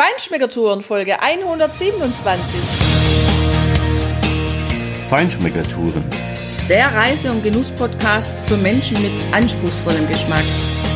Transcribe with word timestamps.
Feinschmeckertouren 0.00 0.80
Folge 0.80 1.20
127. 1.20 2.58
Feinschmeckertouren. 5.10 6.02
Der 6.70 6.94
Reise- 6.94 7.30
und 7.30 7.42
Genuss-Podcast 7.42 8.32
für 8.48 8.56
Menschen 8.56 8.96
mit 9.02 9.12
anspruchsvollem 9.32 10.08
Geschmack 10.08 10.44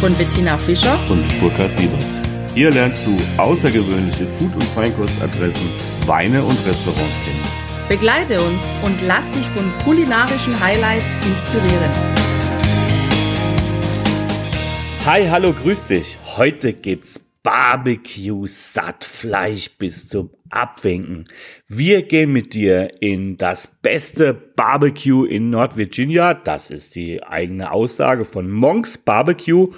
von 0.00 0.14
Bettina 0.14 0.56
Fischer 0.56 0.98
und 1.10 1.38
Burkhard 1.38 1.76
Siebert. 1.76 2.00
Hier 2.54 2.70
lernst 2.70 3.02
du 3.04 3.14
außergewöhnliche 3.36 4.26
Food- 4.26 4.54
und 4.54 4.64
Feinkostadressen, 4.74 5.68
Weine 6.06 6.42
und 6.42 6.56
Restaurants 6.66 7.24
kennen. 7.26 7.88
Begleite 7.90 8.40
uns 8.40 8.64
und 8.82 9.02
lass 9.02 9.30
dich 9.32 9.46
von 9.48 9.70
kulinarischen 9.84 10.58
Highlights 10.58 11.14
inspirieren. 11.26 11.90
Hi, 15.04 15.28
hallo, 15.28 15.52
grüß 15.52 15.84
dich. 15.84 16.16
Heute 16.38 16.72
gibt's 16.72 17.20
Barbecue 17.44 18.46
Sattfleisch 18.46 19.76
bis 19.76 20.08
zum 20.08 20.30
Abwinken. 20.48 21.28
Wir 21.68 22.02
gehen 22.02 22.32
mit 22.32 22.54
dir 22.54 23.02
in 23.02 23.36
das 23.36 23.66
beste 23.66 24.32
Barbecue 24.32 25.26
in 25.26 25.50
Nordvirginia. 25.50 26.32
Das 26.32 26.70
ist 26.70 26.94
die 26.94 27.22
eigene 27.22 27.70
Aussage 27.70 28.24
von 28.24 28.50
Monks 28.50 28.96
Barbecue. 28.96 29.68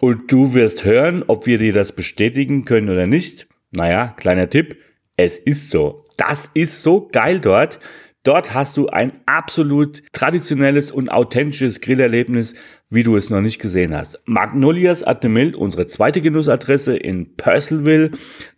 Und 0.00 0.32
du 0.32 0.54
wirst 0.54 0.86
hören, 0.86 1.22
ob 1.26 1.44
wir 1.46 1.58
dir 1.58 1.74
das 1.74 1.92
bestätigen 1.92 2.64
können 2.64 2.88
oder 2.88 3.06
nicht. 3.06 3.46
Naja, 3.70 4.14
kleiner 4.16 4.48
Tipp. 4.48 4.78
Es 5.16 5.36
ist 5.36 5.68
so. 5.68 6.06
Das 6.16 6.50
ist 6.54 6.82
so 6.82 7.06
geil 7.06 7.38
dort. 7.38 7.78
Dort 8.22 8.52
hast 8.52 8.76
du 8.76 8.88
ein 8.88 9.12
absolut 9.24 10.02
traditionelles 10.12 10.90
und 10.90 11.08
authentisches 11.08 11.80
Grillerlebnis, 11.80 12.54
wie 12.90 13.02
du 13.02 13.16
es 13.16 13.30
noch 13.30 13.40
nicht 13.40 13.60
gesehen 13.60 13.96
hast. 13.96 14.20
Magnolias 14.26 15.02
at 15.02 15.22
the 15.22 15.28
Mill, 15.28 15.54
unsere 15.54 15.86
zweite 15.86 16.20
Genussadresse 16.20 16.96
in 16.96 17.36
Purcellville. 17.36 18.10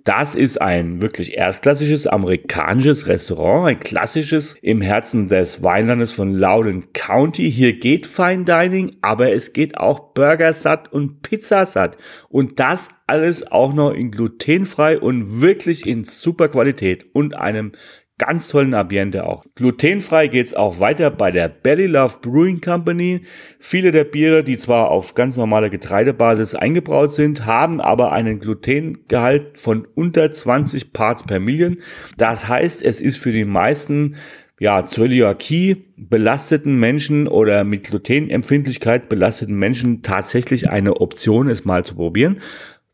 Das 0.04 0.34
ist 0.34 0.60
ein 0.60 1.00
wirklich 1.00 1.36
erstklassisches 1.36 2.06
amerikanisches 2.06 3.06
Restaurant, 3.06 3.68
ein 3.68 3.80
klassisches 3.80 4.56
im 4.62 4.80
Herzen 4.80 5.28
des 5.28 5.62
Weinlandes 5.62 6.12
von 6.12 6.34
Loudoun 6.34 6.92
County. 6.92 7.52
Hier 7.52 7.78
geht 7.78 8.06
Fine 8.06 8.44
Dining, 8.44 8.96
aber 9.02 9.32
es 9.32 9.52
geht 9.52 9.76
auch 9.76 10.12
Burgersatt 10.14 10.90
und 10.90 11.22
Pizzasatt. 11.22 11.98
Und 12.30 12.58
das 12.58 12.88
alles 13.06 13.46
auch 13.52 13.74
noch 13.74 13.92
in 13.92 14.10
glutenfrei 14.10 14.98
und 14.98 15.42
wirklich 15.42 15.86
in 15.86 16.04
super 16.04 16.48
Qualität 16.48 17.06
und 17.12 17.34
einem 17.34 17.72
ganz 18.18 18.48
tollen 18.48 18.74
Ambiente 18.74 19.24
auch. 19.26 19.44
Glutenfrei 19.54 20.28
geht's 20.28 20.54
auch 20.54 20.78
weiter 20.78 21.10
bei 21.10 21.30
der 21.30 21.48
Belly 21.48 21.86
Love 21.86 22.16
Brewing 22.22 22.60
Company. 22.60 23.22
Viele 23.58 23.90
der 23.90 24.04
Biere, 24.04 24.44
die 24.44 24.56
zwar 24.56 24.90
auf 24.90 25.14
ganz 25.14 25.36
normaler 25.36 25.70
Getreidebasis 25.70 26.54
eingebraut 26.54 27.12
sind, 27.12 27.46
haben 27.46 27.80
aber 27.80 28.12
einen 28.12 28.38
Glutengehalt 28.38 29.58
von 29.58 29.86
unter 29.94 30.30
20 30.30 30.92
Parts 30.92 31.24
per 31.24 31.40
Million. 31.40 31.78
Das 32.16 32.46
heißt, 32.46 32.82
es 32.82 33.00
ist 33.00 33.18
für 33.18 33.32
die 33.32 33.44
meisten 33.44 34.16
ja, 34.60 34.86
Zöliakie 34.86 35.86
belasteten 35.96 36.78
Menschen 36.78 37.26
oder 37.26 37.64
mit 37.64 37.82
Glutenempfindlichkeit 37.84 39.08
belasteten 39.08 39.56
Menschen 39.56 40.02
tatsächlich 40.02 40.70
eine 40.70 41.00
Option, 41.00 41.48
es 41.48 41.64
mal 41.64 41.84
zu 41.84 41.96
probieren. 41.96 42.40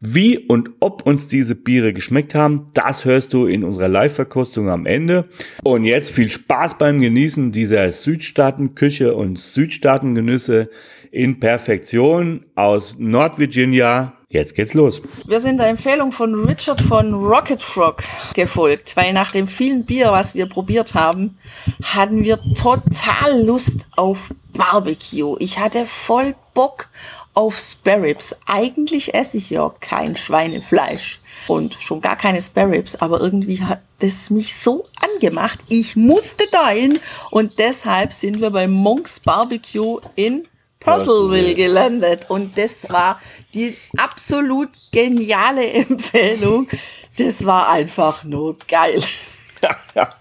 Wie 0.00 0.38
und 0.38 0.70
ob 0.78 1.04
uns 1.06 1.26
diese 1.26 1.56
Biere 1.56 1.92
geschmeckt 1.92 2.32
haben, 2.34 2.66
das 2.72 3.04
hörst 3.04 3.32
du 3.32 3.46
in 3.46 3.64
unserer 3.64 3.88
Live-Verkostung 3.88 4.68
am 4.68 4.86
Ende. 4.86 5.28
Und 5.64 5.82
jetzt 5.82 6.12
viel 6.12 6.28
Spaß 6.28 6.78
beim 6.78 7.00
Genießen 7.00 7.50
dieser 7.50 7.90
Südstaatenküche 7.90 9.14
und 9.16 9.40
Südstaatengenüsse 9.40 10.70
in 11.10 11.40
Perfektion 11.40 12.44
aus 12.54 12.96
Nordvirginia. 12.96 14.17
Jetzt 14.30 14.54
geht's 14.54 14.74
los. 14.74 15.00
Wir 15.26 15.40
sind 15.40 15.56
der 15.56 15.68
Empfehlung 15.68 16.12
von 16.12 16.34
Richard 16.34 16.82
von 16.82 17.14
Rocket 17.14 17.62
Frog 17.62 18.04
gefolgt, 18.34 18.94
weil 18.94 19.14
nach 19.14 19.30
dem 19.30 19.48
vielen 19.48 19.86
Bier, 19.86 20.12
was 20.12 20.34
wir 20.34 20.44
probiert 20.44 20.92
haben, 20.92 21.38
hatten 21.82 22.24
wir 22.24 22.38
total 22.52 23.42
Lust 23.42 23.86
auf 23.96 24.34
Barbecue. 24.52 25.36
Ich 25.38 25.58
hatte 25.58 25.86
voll 25.86 26.34
Bock 26.52 26.90
auf 27.32 27.56
Sparrows. 27.56 28.36
Eigentlich 28.44 29.14
esse 29.14 29.38
ich 29.38 29.48
ja 29.48 29.72
kein 29.80 30.14
Schweinefleisch 30.14 31.20
und 31.46 31.78
schon 31.80 32.02
gar 32.02 32.16
keine 32.16 32.42
Sparrows, 32.42 32.96
aber 32.96 33.20
irgendwie 33.22 33.62
hat 33.62 33.80
das 34.00 34.28
mich 34.28 34.54
so 34.54 34.86
angemacht. 35.00 35.60
Ich 35.70 35.96
musste 35.96 36.44
dahin 36.52 36.98
und 37.30 37.58
deshalb 37.58 38.12
sind 38.12 38.42
wir 38.42 38.50
bei 38.50 38.68
Monks 38.68 39.20
Barbecue 39.20 40.00
in 40.16 40.46
Purcellville 40.80 41.54
gelandet 41.54 42.30
und 42.30 42.56
das 42.56 42.88
war 42.90 43.20
die 43.54 43.76
absolut 43.96 44.70
geniale 44.92 45.70
Empfehlung. 45.72 46.68
Das 47.16 47.44
war 47.44 47.70
einfach 47.70 48.24
nur 48.24 48.56
geil. 48.68 49.02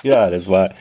ja, 0.03 0.29
das 0.29 0.49
war, 0.49 0.71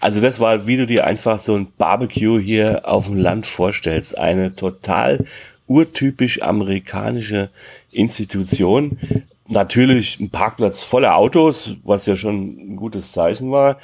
also 0.00 0.20
das 0.20 0.38
war, 0.38 0.66
wie 0.66 0.76
du 0.76 0.86
dir 0.86 1.04
einfach 1.04 1.38
so 1.38 1.56
ein 1.56 1.72
Barbecue 1.76 2.38
hier 2.38 2.82
auf 2.86 3.06
dem 3.06 3.16
Land 3.16 3.46
vorstellst. 3.46 4.16
Eine 4.16 4.54
total 4.54 5.24
urtypisch 5.66 6.42
amerikanische 6.42 7.50
Institution. 7.90 8.98
Natürlich 9.48 10.20
ein 10.20 10.30
Parkplatz 10.30 10.82
voller 10.82 11.16
Autos, 11.16 11.74
was 11.82 12.06
ja 12.06 12.16
schon 12.16 12.72
ein 12.72 12.76
gutes 12.76 13.12
Zeichen 13.12 13.50
war. 13.50 13.78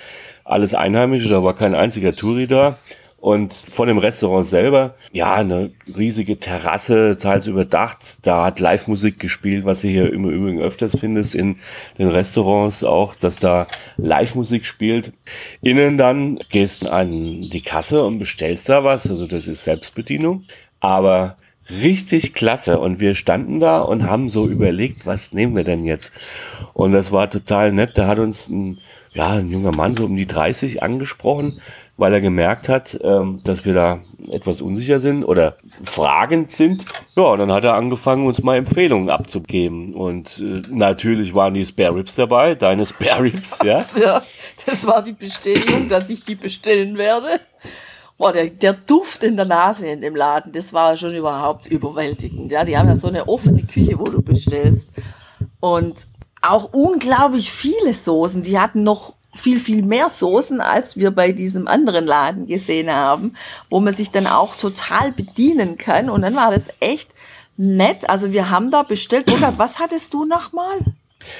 Alles 0.45 0.75
Einheimische, 0.75 1.29
da 1.29 1.43
war 1.43 1.55
kein 1.55 1.75
einziger 1.75 2.15
Touri 2.15 2.47
da. 2.47 2.79
Und 3.25 3.55
vor 3.55 3.87
dem 3.87 3.97
Restaurant 3.97 4.47
selber, 4.47 4.97
ja, 5.11 5.33
eine 5.37 5.71
riesige 5.97 6.39
Terrasse, 6.39 7.17
teils 7.17 7.47
überdacht. 7.47 8.19
Da 8.21 8.45
hat 8.45 8.61
Live-Musik 8.61 9.19
gespielt, 9.19 9.65
was 9.65 9.81
du 9.81 9.89
hier 9.89 10.13
im 10.13 10.29
Übrigen 10.29 10.61
öfters 10.61 10.95
findest 11.01 11.35
in 11.35 11.57
den 11.97 12.09
Restaurants 12.09 12.85
auch, 12.85 13.15
dass 13.15 13.39
da 13.39 13.67
Live-Musik 13.97 14.67
spielt. 14.67 15.13
Innen 15.63 15.97
dann 15.97 16.39
gehst 16.51 16.83
du 16.83 16.93
an 16.93 17.49
die 17.49 17.63
Kasse 17.63 18.05
und 18.05 18.19
bestellst 18.19 18.69
da 18.69 18.85
was. 18.85 19.09
Also 19.09 19.27
das 19.27 19.47
ist 19.47 19.65
Selbstbedienung. 19.65 20.45
Aber 20.81 21.39
richtig 21.71 22.35
klasse. 22.35 22.79
Und 22.79 23.01
wir 23.01 23.15
standen 23.15 23.59
da 23.59 23.81
und 23.81 24.03
haben 24.03 24.29
so 24.29 24.47
überlegt, 24.47 25.07
was 25.07 25.33
nehmen 25.33 25.57
wir 25.57 25.65
denn 25.65 25.85
jetzt? 25.85 26.13
Und 26.75 26.93
das 26.93 27.11
war 27.11 27.31
total 27.31 27.73
nett. 27.73 27.97
Da 27.97 28.07
hat 28.07 28.19
uns 28.19 28.51
ein, 28.51 28.81
ja, 29.15 29.31
ein 29.31 29.49
junger 29.49 29.75
Mann 29.75 29.95
so 29.95 30.05
um 30.05 30.15
die 30.15 30.27
30 30.27 30.83
angesprochen 30.83 31.63
weil 31.97 32.13
er 32.13 32.21
gemerkt 32.21 32.69
hat, 32.69 32.99
ähm, 33.03 33.41
dass 33.45 33.65
wir 33.65 33.75
da 33.75 34.01
etwas 34.33 34.61
unsicher 34.61 35.01
sind 35.01 35.25
oder 35.25 35.57
fragend 35.83 36.51
sind. 36.51 36.85
Ja, 37.15 37.25
und 37.25 37.39
dann 37.39 37.53
hat 37.53 37.65
er 37.65 37.75
angefangen, 37.75 38.27
uns 38.27 38.43
mal 38.43 38.57
Empfehlungen 38.57 39.11
abzugeben. 39.11 39.95
Und 39.95 40.41
äh, 40.41 40.63
natürlich 40.71 41.35
waren 41.35 41.55
die 41.55 41.65
Spare 41.65 41.97
Ribs 41.97 42.15
dabei, 42.15 42.55
deine 42.55 42.87
Spare 42.87 43.25
Ribs, 43.25 43.59
ja. 43.65 43.81
ja. 44.01 44.23
Das 44.67 44.87
war 44.87 45.03
die 45.03 45.13
Bestätigung, 45.13 45.89
dass 45.89 46.11
ich 46.11 46.23
die 46.23 46.35
bestellen 46.35 46.97
werde. 46.99 47.41
Boah, 48.17 48.33
der, 48.33 48.47
der 48.47 48.75
Duft 48.75 49.25
in 49.25 49.37
der 49.37 49.45
Nase 49.45 49.89
in 49.89 50.01
dem 50.01 50.15
Laden, 50.15 50.53
das 50.53 50.73
war 50.73 50.97
schon 50.97 51.15
überhaupt 51.15 51.67
überwältigend. 51.67 52.51
Ja, 52.53 52.65
die 52.65 52.79
haben 52.79 52.89
ja 52.89 52.97
so 52.97 53.09
eine 53.09 53.29
offene 53.29 53.65
Küche, 53.65 53.99
wo 53.99 54.05
du 54.05 54.23
bestellst. 54.23 54.91
Und 55.61 56.07
auch 56.41 56.73
unglaublich 56.73 57.51
viele 57.51 57.93
Soßen. 57.93 58.43
Die 58.43 58.59
hatten 58.59 58.83
noch 58.83 59.15
viel, 59.35 59.61
viel 59.61 59.83
mehr 59.83 60.09
Soßen, 60.09 60.61
als 60.61 60.97
wir 60.97 61.11
bei 61.11 61.33
diesem 61.33 61.69
anderen 61.69 62.07
Laden 62.07 62.47
gesehen 62.47 62.91
haben, 62.91 63.35
wo 63.71 63.81
man 63.81 63.93
sich 63.93 64.11
dann 64.11 64.27
auch 64.27 64.57
total 64.57 65.13
bedienen 65.13 65.77
kann. 65.77 66.11
Und 66.11 66.23
dann 66.23 66.37
war 66.37 66.51
das 66.51 66.69
echt 66.81 67.11
nett. 67.57 68.09
Also 68.09 68.33
wir 68.33 68.51
haben 68.51 68.71
da 68.71 68.83
bestellt. 68.83 69.27
Burkhard, 69.27 69.59
was 69.59 69.79
hattest 69.79 70.15
du 70.15 70.25
nochmal? 70.25 70.79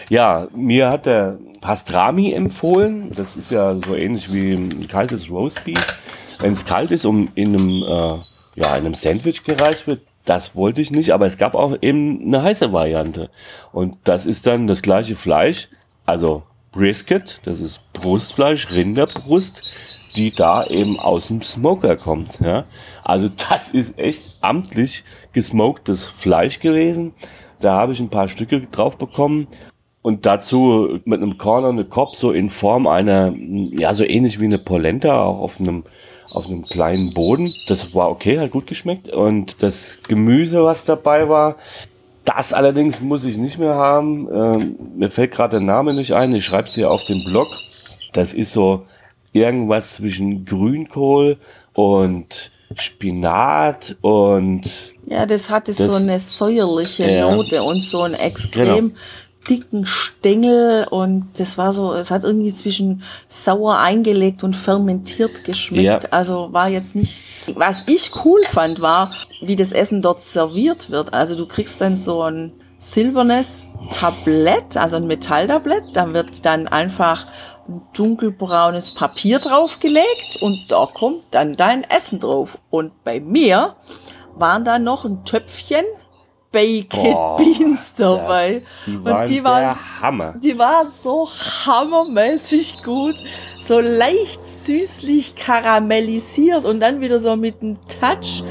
Ja, 0.09 0.49
mir 0.55 0.91
hat 0.91 1.07
der 1.07 1.39
Pastrami 1.61 2.33
empfohlen. 2.33 3.13
Das 3.15 3.37
ist 3.37 3.51
ja 3.51 3.77
so 3.85 3.95
ähnlich 3.95 4.33
wie 4.33 4.53
ein 4.53 4.89
kaltes 4.89 5.31
Roastbeef. 5.31 5.85
Wenn 6.41 6.53
es 6.53 6.65
kalt 6.65 6.91
ist 6.91 7.05
und 7.05 7.31
in 7.37 7.55
einem, 7.55 7.83
äh, 7.83 8.61
ja, 8.61 8.77
in 8.77 8.87
einem 8.87 8.95
Sandwich 8.95 9.45
gereicht 9.45 9.87
wird, 9.87 10.01
das 10.25 10.57
wollte 10.57 10.81
ich 10.81 10.91
nicht, 10.91 11.13
aber 11.13 11.27
es 11.27 11.37
gab 11.37 11.55
auch 11.55 11.77
eben 11.83 12.23
eine 12.23 12.43
heiße 12.43 12.73
Variante. 12.73 13.31
Und 13.73 13.97
das 14.05 14.27
ist 14.27 14.47
dann 14.47 14.67
das 14.67 14.83
gleiche 14.83 15.17
Fleisch, 15.17 15.69
also 16.07 16.43
Brisket, 16.75 17.41
das 17.45 17.61
ist 17.61 17.81
Brustfleisch, 17.93 18.71
Rinderbrust, 18.71 19.63
die 20.17 20.35
da 20.35 20.67
eben 20.67 20.99
aus 20.99 21.29
dem 21.29 21.41
Smoker 21.41 21.97
kommt. 21.97 22.41
Ja? 22.41 22.65
Also 23.03 23.29
das 23.29 23.71
ist 23.71 23.99
echt 23.99 24.25
amtlich 24.41 25.05
gesmoktes 25.33 26.09
Fleisch 26.09 26.61
gewesen. 26.61 27.15
Da 27.61 27.75
habe 27.75 27.93
ich 27.93 28.01
ein 28.01 28.11
paar 28.11 28.29
Stücke 28.29 28.61
drauf 28.61 28.99
bekommen 28.99 29.47
und 30.03 30.27
dazu 30.27 31.01
mit 31.05 31.23
einem 31.23 31.39
Corner 31.39 31.69
eine 31.69 31.85
Kopf 31.85 32.17
so 32.17 32.33
in 32.33 32.51
Form 32.51 32.87
einer, 32.87 33.33
ja 33.37 33.95
so 33.95 34.05
ähnlich 34.05 34.41
wie 34.41 34.45
eine 34.45 34.59
Polenta, 34.59 35.23
auch 35.23 35.41
auf 35.41 35.61
einem 35.61 35.85
auf 36.33 36.47
einem 36.47 36.65
kleinen 36.65 37.15
Boden. 37.15 37.55
Das 37.67 37.95
war 37.95 38.11
okay, 38.11 38.39
hat 38.39 38.51
gut 38.51 38.67
geschmeckt. 38.67 39.09
Und 39.09 39.63
das 39.63 40.01
Gemüse, 40.09 40.65
was 40.65 40.85
dabei 40.85 41.29
war, 41.29 41.57
das 42.25 42.53
allerdings 42.53 43.01
muss 43.01 43.25
ich 43.25 43.37
nicht 43.37 43.59
mehr 43.59 43.75
haben. 43.75 44.29
Ähm, 44.33 44.77
mir 44.97 45.11
fällt 45.11 45.33
gerade 45.33 45.59
der 45.59 45.67
Name 45.67 45.95
nicht 45.95 46.13
ein. 46.13 46.35
Ich 46.35 46.45
schreibe 46.45 46.69
es 46.69 46.75
hier 46.75 46.91
auf 46.91 47.05
dem 47.05 47.25
Blog. 47.25 47.49
Das 48.13 48.33
ist 48.33 48.53
so 48.53 48.87
irgendwas 49.33 49.97
zwischen 49.97 50.45
Grünkohl 50.45 51.37
und 51.75 52.51
Spinat 52.77 53.97
und 54.01 54.63
ja, 55.07 55.27
das 55.27 55.51
hatte 55.51 55.73
das, 55.73 55.87
so 55.87 55.95
eine 55.95 56.19
säuerliche 56.19 57.09
ja, 57.09 57.31
Note 57.31 57.63
und 57.63 57.83
so 57.83 58.03
ein 58.03 58.15
extrem 58.15 58.89
genau. 58.89 59.01
Dicken 59.49 59.87
Stängel 59.87 60.87
und 60.89 61.29
das 61.39 61.59
war 61.59 61.73
so, 61.73 61.93
es 61.95 62.11
hat 62.11 62.25
irgendwie 62.25 62.53
zwischen 62.53 63.03
sauer 63.29 63.79
eingelegt 63.79 64.45
und 64.45 64.55
fermentiert 64.55 65.45
geschmeckt. 65.45 66.05
Ja. 66.05 66.09
Also 66.11 66.53
war 66.53 66.69
jetzt 66.69 66.95
nicht. 66.95 67.23
Was 67.55 67.85
ich 67.87 68.11
cool 68.25 68.41
fand, 68.49 68.81
war, 68.81 69.13
wie 69.41 69.57
das 69.57 69.73
Essen 69.73 70.03
dort 70.03 70.21
serviert 70.21 70.91
wird. 70.91 71.13
Also 71.15 71.37
du 71.37 71.47
kriegst 71.47 71.81
dann 71.81 71.97
so 71.97 72.23
ein 72.23 72.53
silbernes 72.79 73.67
Tablett, 73.91 74.77
also 74.77 74.97
ein 74.97 75.07
Metalltablett, 75.07 75.85
da 75.95 76.13
wird 76.13 76.45
dann 76.45 76.69
einfach 76.69 77.27
ein 77.69 77.83
dunkelbraunes 77.95 78.95
Papier 78.95 79.39
draufgelegt 79.39 80.37
und 80.41 80.71
da 80.71 80.87
kommt 80.93 81.25
dann 81.31 81.55
dein 81.55 81.85
Essen 81.85 82.21
drauf. 82.21 82.59
Und 82.71 83.05
bei 83.05 83.21
mir 83.21 83.77
waren 84.35 84.65
da 84.65 84.79
noch 84.79 85.05
ein 85.05 85.25
Töpfchen 85.25 85.85
Baked 86.55 86.95
oh, 86.95 87.37
Beans 87.37 87.95
dabei. 87.95 88.63
Das, 88.63 88.87
die 88.87 89.05
waren, 89.05 89.21
und 89.21 89.29
die 89.29 89.45
waren 89.45 89.77
Hammer. 90.01 90.35
Die 90.41 90.57
waren 90.57 90.89
so 90.89 91.29
hammermäßig 91.67 92.85
gut. 92.85 93.17
So 93.59 93.81
leicht 93.81 94.41
süßlich 94.41 95.35
karamellisiert 95.35 96.65
und 96.65 96.79
dann 96.79 97.01
wieder 97.01 97.19
so 97.19 97.35
mit 97.35 97.61
einem 97.61 97.77
Touch 97.89 98.45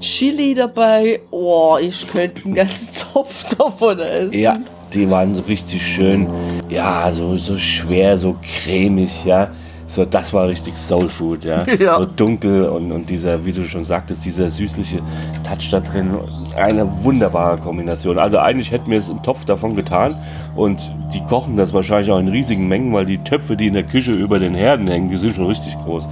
Chili 0.00 0.54
dabei. 0.54 1.20
Oh, 1.32 1.78
ich 1.80 2.06
könnte 2.06 2.44
einen 2.44 2.54
ganzen 2.54 2.94
Topf 3.12 3.56
davon 3.56 3.98
essen. 3.98 4.38
Ja, 4.38 4.56
die 4.94 5.10
waren 5.10 5.34
so 5.34 5.42
richtig 5.42 5.84
schön. 5.84 6.28
Ja, 6.68 7.10
so, 7.12 7.36
so 7.36 7.58
schwer, 7.58 8.16
so 8.16 8.36
cremig, 8.40 9.24
ja. 9.24 9.50
So, 9.92 10.06
das 10.06 10.32
war 10.32 10.48
richtig 10.48 10.74
Soul 10.74 11.06
Food, 11.10 11.44
ja. 11.44 11.64
ja. 11.78 11.98
So 11.98 12.06
dunkel 12.06 12.64
und, 12.64 12.92
und 12.92 13.10
dieser, 13.10 13.44
wie 13.44 13.52
du 13.52 13.62
schon 13.66 13.84
sagtest, 13.84 14.24
dieser 14.24 14.50
süßliche 14.50 15.00
Touch 15.44 15.68
da 15.70 15.80
drin. 15.80 16.16
Eine 16.56 17.04
wunderbare 17.04 17.58
Kombination. 17.58 18.18
Also 18.18 18.38
eigentlich 18.38 18.70
hätten 18.70 18.90
wir 18.90 18.98
es 18.98 19.10
im 19.10 19.22
Topf 19.22 19.44
davon 19.44 19.76
getan 19.76 20.16
und 20.56 20.80
die 21.12 21.20
kochen 21.20 21.58
das 21.58 21.74
wahrscheinlich 21.74 22.10
auch 22.10 22.18
in 22.18 22.28
riesigen 22.28 22.68
Mengen, 22.68 22.94
weil 22.94 23.04
die 23.04 23.18
Töpfe, 23.18 23.54
die 23.54 23.66
in 23.66 23.74
der 23.74 23.82
Küche 23.82 24.12
über 24.12 24.38
den 24.38 24.54
Herden 24.54 24.88
hängen, 24.88 25.10
die 25.10 25.18
sind 25.18 25.36
schon 25.36 25.46
richtig 25.46 25.76
groß. 25.84 26.08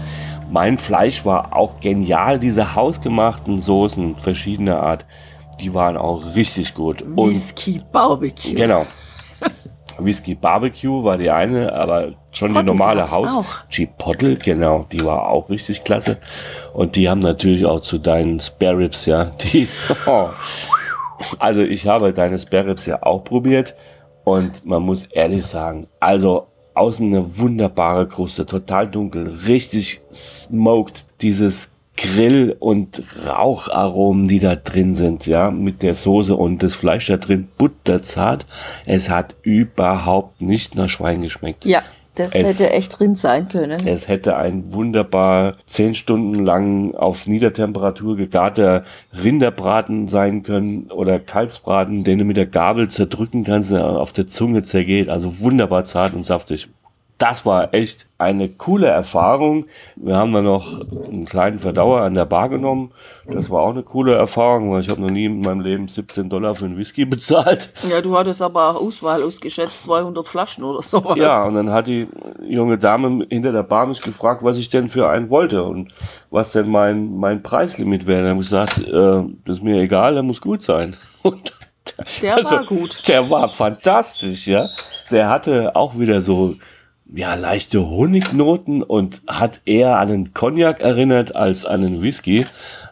Mein 0.51 0.77
Fleisch 0.77 1.25
war 1.25 1.57
auch 1.57 1.81
genial, 1.81 2.39
diese 2.39 2.75
hausgemachten 2.75 3.63
Soßen 3.63 4.17
verschiedener 4.21 4.83
Art, 4.83 5.07
die 5.59 5.73
waren 5.73 5.97
auch 5.97 6.35
richtig 6.37 6.75
gut. 6.75 7.03
Whisky 7.07 7.81
Barbecue. 7.91 8.55
Genau. 8.55 8.85
Whisky 10.05 10.35
Barbecue 10.35 11.05
war 11.05 11.19
die 11.19 11.31
eine, 11.31 11.73
aber 11.73 12.13
schon 12.33 12.53
Pottel 12.53 12.65
die 12.65 12.67
normale 12.67 13.11
Haus. 13.11 13.65
Chipotle, 13.69 14.37
genau, 14.37 14.87
die 14.91 15.05
war 15.05 15.29
auch 15.29 15.49
richtig 15.51 15.85
klasse. 15.85 16.19
Und 16.73 16.97
die 16.97 17.09
haben 17.09 17.21
natürlich 17.21 17.67
auch 17.67 17.81
zu 17.81 17.99
deinen 17.99 18.41
Spare 18.41 18.79
Ribs, 18.79 19.07
ja, 19.07 19.25
die, 19.43 19.69
oh. 20.07 20.29
also 21.39 21.63
ich 21.63 21.87
habe 21.87 22.13
deine 22.13 22.39
Spare 22.39 22.69
Ribs 22.69 22.87
ja 22.87 23.03
auch 23.03 23.25
probiert 23.25 23.75
und 24.25 24.65
man 24.65 24.83
muss 24.83 25.07
ehrlich 25.07 25.45
sagen, 25.45 25.87
also 25.99 26.47
außen 26.75 27.07
eine 27.07 27.39
wunderbare 27.39 28.07
Kruste, 28.07 28.47
total 28.47 28.89
dunkel, 28.89 29.29
richtig 29.47 30.01
smoked, 30.13 31.05
dieses 31.21 31.71
Grill- 32.01 32.57
und 32.59 33.03
Raucharomen, 33.27 34.27
die 34.27 34.41
da 34.41 34.57
drin 34.57 34.95
sind, 34.95 35.27
ja, 35.27 35.51
mit 35.51 35.83
der 35.83 35.95
Soße 35.95 36.35
und 36.35 36.63
das 36.63 36.75
Fleisch 36.75 37.07
da 37.07 37.17
drin, 37.17 37.49
butterzart. 37.59 38.47
Es 38.87 39.11
hat 39.11 39.35
überhaupt 39.43 40.41
nicht 40.41 40.75
nach 40.75 40.89
Schwein 40.89 41.21
geschmeckt. 41.21 41.65
Ja. 41.65 41.83
Das 42.17 42.35
es, 42.35 42.61
hätte 42.61 42.73
echt 42.73 42.99
drin 42.99 43.15
sein 43.15 43.49
können. 43.49 43.87
Es 43.87 44.09
hätte 44.09 44.37
ein 44.37 44.73
wunderbar 44.73 45.55
zehn 45.65 45.95
Stunden 45.95 46.35
lang 46.35 46.95
auf 46.95 47.27
Niedertemperatur 47.27 48.17
gegarter 48.17 48.85
Rinderbraten 49.23 50.09
sein 50.09 50.43
können 50.43 50.91
oder 50.91 51.21
Kalbsbraten, 51.21 52.03
den 52.03 52.19
du 52.19 52.25
mit 52.25 52.37
der 52.37 52.47
Gabel 52.47 52.89
zerdrücken 52.89 53.45
kannst, 53.45 53.73
auf 53.73 54.13
der 54.13 54.27
Zunge 54.27 54.63
zergeht. 54.63 55.09
Also 55.09 55.39
wunderbar 55.39 55.85
zart 55.85 56.13
und 56.13 56.25
saftig 56.25 56.69
das 57.21 57.45
war 57.45 57.75
echt 57.75 58.07
eine 58.17 58.49
coole 58.49 58.87
Erfahrung. 58.87 59.67
Wir 59.97 60.17
haben 60.17 60.33
dann 60.33 60.45
noch 60.45 60.81
einen 60.81 61.27
kleinen 61.27 61.59
Verdauer 61.59 62.01
an 62.01 62.15
der 62.15 62.25
Bar 62.25 62.49
genommen. 62.49 62.93
Das 63.27 63.51
war 63.51 63.61
auch 63.61 63.71
eine 63.71 63.83
coole 63.83 64.15
Erfahrung, 64.15 64.73
weil 64.73 64.81
ich 64.81 64.89
habe 64.89 65.03
noch 65.03 65.11
nie 65.11 65.27
in 65.27 65.43
meinem 65.43 65.61
Leben 65.61 65.87
17 65.87 66.31
Dollar 66.31 66.55
für 66.55 66.65
einen 66.65 66.79
Whisky 66.79 67.05
bezahlt. 67.07 67.75
Ja, 67.87 68.01
du 68.01 68.17
hattest 68.17 68.41
aber 68.41 68.71
auch 68.71 68.77
Auswahl 68.77 69.23
ausgeschätzt, 69.23 69.83
200 69.83 70.27
Flaschen 70.27 70.65
oder 70.65 70.81
sowas. 70.81 71.19
Ja, 71.19 71.45
und 71.45 71.55
dann 71.55 71.71
hat 71.71 71.89
die 71.89 72.09
junge 72.43 72.79
Dame 72.79 73.27
hinter 73.29 73.53
der 73.53 73.65
Bar 73.65 73.85
mich 73.85 74.01
gefragt, 74.01 74.43
was 74.43 74.57
ich 74.57 74.71
denn 74.71 74.89
für 74.89 75.11
einen 75.11 75.29
wollte 75.29 75.63
und 75.63 75.93
was 76.31 76.53
denn 76.53 76.71
mein, 76.71 77.17
mein 77.19 77.43
Preislimit 77.43 78.07
wäre. 78.07 78.23
Dann 78.23 78.31
habe 78.31 78.41
ich 78.41 78.49
gesagt, 78.49 78.79
äh, 78.79 79.25
das 79.45 79.59
ist 79.59 79.63
mir 79.63 79.77
egal, 79.77 80.15
der 80.15 80.23
muss 80.23 80.41
gut 80.41 80.63
sein. 80.63 80.97
Und 81.23 81.53
der 82.23 82.37
also, 82.37 82.51
war 82.51 82.65
gut. 82.65 83.07
Der 83.09 83.29
war 83.29 83.51
fantastisch, 83.51 84.47
ja. 84.47 84.69
Der 85.11 85.29
hatte 85.29 85.77
auch 85.77 85.99
wieder 85.99 86.23
so 86.23 86.57
ja, 87.15 87.35
leichte 87.35 87.89
Honignoten 87.89 88.83
und 88.83 89.23
hat 89.27 89.61
eher 89.65 89.99
an 89.99 90.11
einen 90.11 90.35
Cognac 90.35 90.81
erinnert 90.81 91.35
als 91.35 91.65
an 91.65 91.85
einen 91.85 92.03
Whisky. 92.03 92.45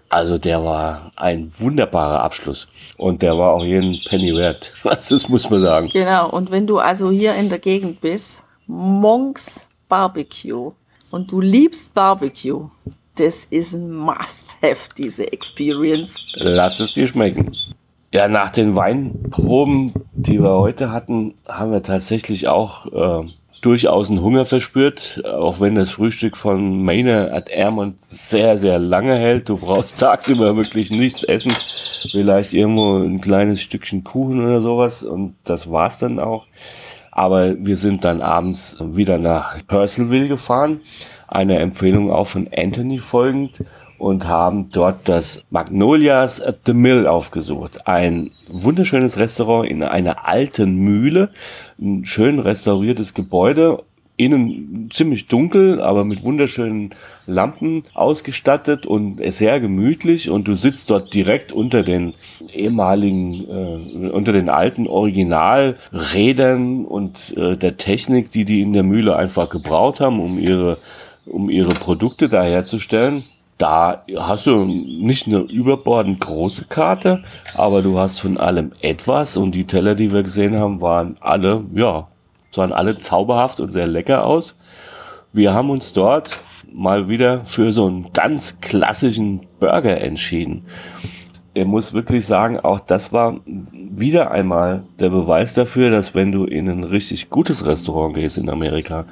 Also 0.09 0.39
der 0.39 0.65
war 0.65 1.13
ein 1.17 1.53
wunderbarer 1.59 2.23
Abschluss. 2.23 2.69
Und 2.97 3.23
der 3.23 3.37
war 3.37 3.53
auch 3.53 3.65
jeden 3.65 3.99
Penny 4.09 4.35
wert. 4.35 4.73
Das 4.85 5.29
muss 5.29 5.51
man 5.51 5.61
sagen. 5.61 5.91
Genau. 5.93 6.31
Und 6.31 6.51
wenn 6.51 6.67
du 6.67 6.79
also 6.79 7.11
hier 7.11 7.35
in 7.35 7.49
der 7.49 7.59
Gegend 7.59 8.01
bist, 8.01 8.43
Monks 8.67 9.67
Barbecue 9.89 10.73
und 11.11 11.31
du 11.31 11.41
liebst 11.41 11.95
Barbecue, 11.95 12.69
das 13.17 13.47
ist 13.47 13.75
ein 13.75 13.93
Must-Have, 13.93 14.91
diese 14.97 15.33
Experience. 15.33 16.23
Lass 16.35 16.81
es 16.81 16.93
dir 16.93 17.07
schmecken. 17.07 17.55
Ja, 18.13 18.29
nach 18.29 18.51
den 18.51 18.75
Weinproben, 18.75 19.93
die 20.13 20.41
wir 20.41 20.59
heute 20.59 20.93
hatten, 20.93 21.35
haben 21.47 21.73
wir 21.73 21.83
tatsächlich 21.83 22.49
auch 22.49 22.87
äh, 22.87 23.29
durchaus 23.61 24.09
einen 24.09 24.21
Hunger 24.21 24.45
verspürt, 24.45 25.23
auch 25.25 25.61
wenn 25.61 25.75
das 25.75 25.91
Frühstück 25.91 26.37
von 26.37 26.83
Maynard 26.83 27.33
at 27.33 27.49
Ermont 27.49 27.97
sehr, 28.11 28.59
sehr 28.59 28.79
lange 28.79 29.15
hält. 29.15 29.49
Du 29.49 29.57
brauchst 29.57 29.97
tagsüber 30.01 30.57
wirklich 30.57 30.91
nichts 30.91 31.23
essen. 31.23 31.53
Vielleicht 32.11 32.55
irgendwo 32.55 32.99
ein 32.99 33.21
kleines 33.21 33.61
Stückchen 33.61 34.05
Kuchen 34.05 34.45
oder 34.45 34.61
sowas 34.61 35.03
und 35.03 35.35
das 35.45 35.71
war's 35.71 35.99
dann 35.99 36.19
auch. 36.19 36.47
Aber 37.11 37.57
wir 37.59 37.77
sind 37.77 38.05
dann 38.05 38.23
abends 38.23 38.77
wieder 38.81 39.19
nach 39.19 39.59
Purcellville 39.67 40.29
gefahren. 40.29 40.81
Eine 41.27 41.59
Empfehlung 41.59 42.13
auch 42.13 42.29
von 42.29 42.49
Anthony 42.57 42.99
folgend 42.99 43.65
und 43.99 44.27
haben 44.27 44.71
dort 44.71 45.09
das 45.09 45.45
Magnolias 45.51 46.41
at 46.41 46.61
the 46.67 46.75
Mill 46.75 47.07
aufgesucht. 47.07 47.87
Ein 47.87 48.31
wunderschönes 48.49 49.19
Restaurant 49.19 49.69
in 49.69 49.83
einer 49.83 50.27
alten 50.27 50.77
Mühle, 50.77 51.31
ein 51.81 52.05
schön 52.05 52.39
restauriertes 52.39 53.13
Gebäude, 53.15 53.83
innen 54.17 54.91
ziemlich 54.93 55.29
dunkel, 55.29 55.81
aber 55.81 56.05
mit 56.05 56.25
wunderschönen 56.25 56.91
Lampen 57.27 57.85
ausgestattet 57.95 58.85
und 58.85 59.21
sehr 59.33 59.61
gemütlich 59.61 60.29
und 60.29 60.49
du 60.49 60.55
sitzt 60.55 60.91
dort 60.91 61.15
direkt 61.15 61.53
unter 61.53 61.85
den 61.85 62.15
ehemaligen, 62.53 63.49
äh, 63.49 64.09
unter 64.09 64.33
den 64.33 64.49
alten 64.49 64.89
Originalrädern 64.89 66.85
und 66.85 67.37
äh, 67.37 67.57
der 67.57 67.77
Technik, 67.77 68.33
die 68.33 68.45
die 68.45 68.61
in 68.61 68.73
der 68.73 68.83
Mühle 68.83 69.15
einfach 69.15 69.49
gebraucht 69.49 70.01
haben, 70.01 70.21
um 70.21 70.39
ihre 70.39 70.79
um 71.25 71.51
ihre 71.51 71.75
Produkte 71.75 72.29
da 72.31 72.43
herzustellen 72.43 73.25
da 73.59 74.05
hast 74.17 74.47
du 74.47 74.65
nicht 74.65 75.27
eine 75.27 75.41
überbordend 75.41 76.21
große 76.21 76.67
Karte, 76.67 77.23
aber 77.55 77.83
du 77.83 77.99
hast 77.99 78.21
von 78.21 78.39
allem 78.39 78.73
etwas 78.81 79.37
und 79.37 79.55
die 79.55 79.67
Teller, 79.67 79.95
die 79.95 80.13
wir 80.13 80.23
gesehen 80.23 80.57
haben, 80.57 80.81
waren 80.81 81.17
alle, 81.21 81.65
ja, 81.75 82.09
sahen 82.53 82.73
alle 82.73 82.99
zauberhaft 82.99 83.61
und 83.61 83.71
sehr 83.71 83.89
lecker 83.89 84.25
aus. 84.25 84.57
Wir 85.33 85.53
haben 85.53 85.71
uns 85.71 85.93
dort 85.93 86.39
mal 86.73 87.09
wieder 87.09 87.45
für 87.45 87.73
so 87.73 87.87
einen 87.87 88.13
ganz 88.13 88.61
klassischen 88.61 89.47
Burger 89.59 90.01
entschieden 90.01 90.65
er 91.59 91.65
muss 91.65 91.93
wirklich 91.93 92.25
sagen, 92.25 92.61
auch 92.61 92.79
das 92.79 93.13
war 93.13 93.41
wieder 93.45 94.31
einmal 94.31 94.85
der 95.01 95.09
Beweis 95.09 95.55
dafür, 95.55 95.91
dass 95.91 96.15
wenn 96.15 96.31
du 96.31 96.45
in 96.45 96.69
ein 96.69 96.85
richtig 96.85 97.31
gutes 97.31 97.67
Restaurant 97.67 98.15
gehst 98.15 98.39
in 98.39 98.49
Amerika 98.49 99.07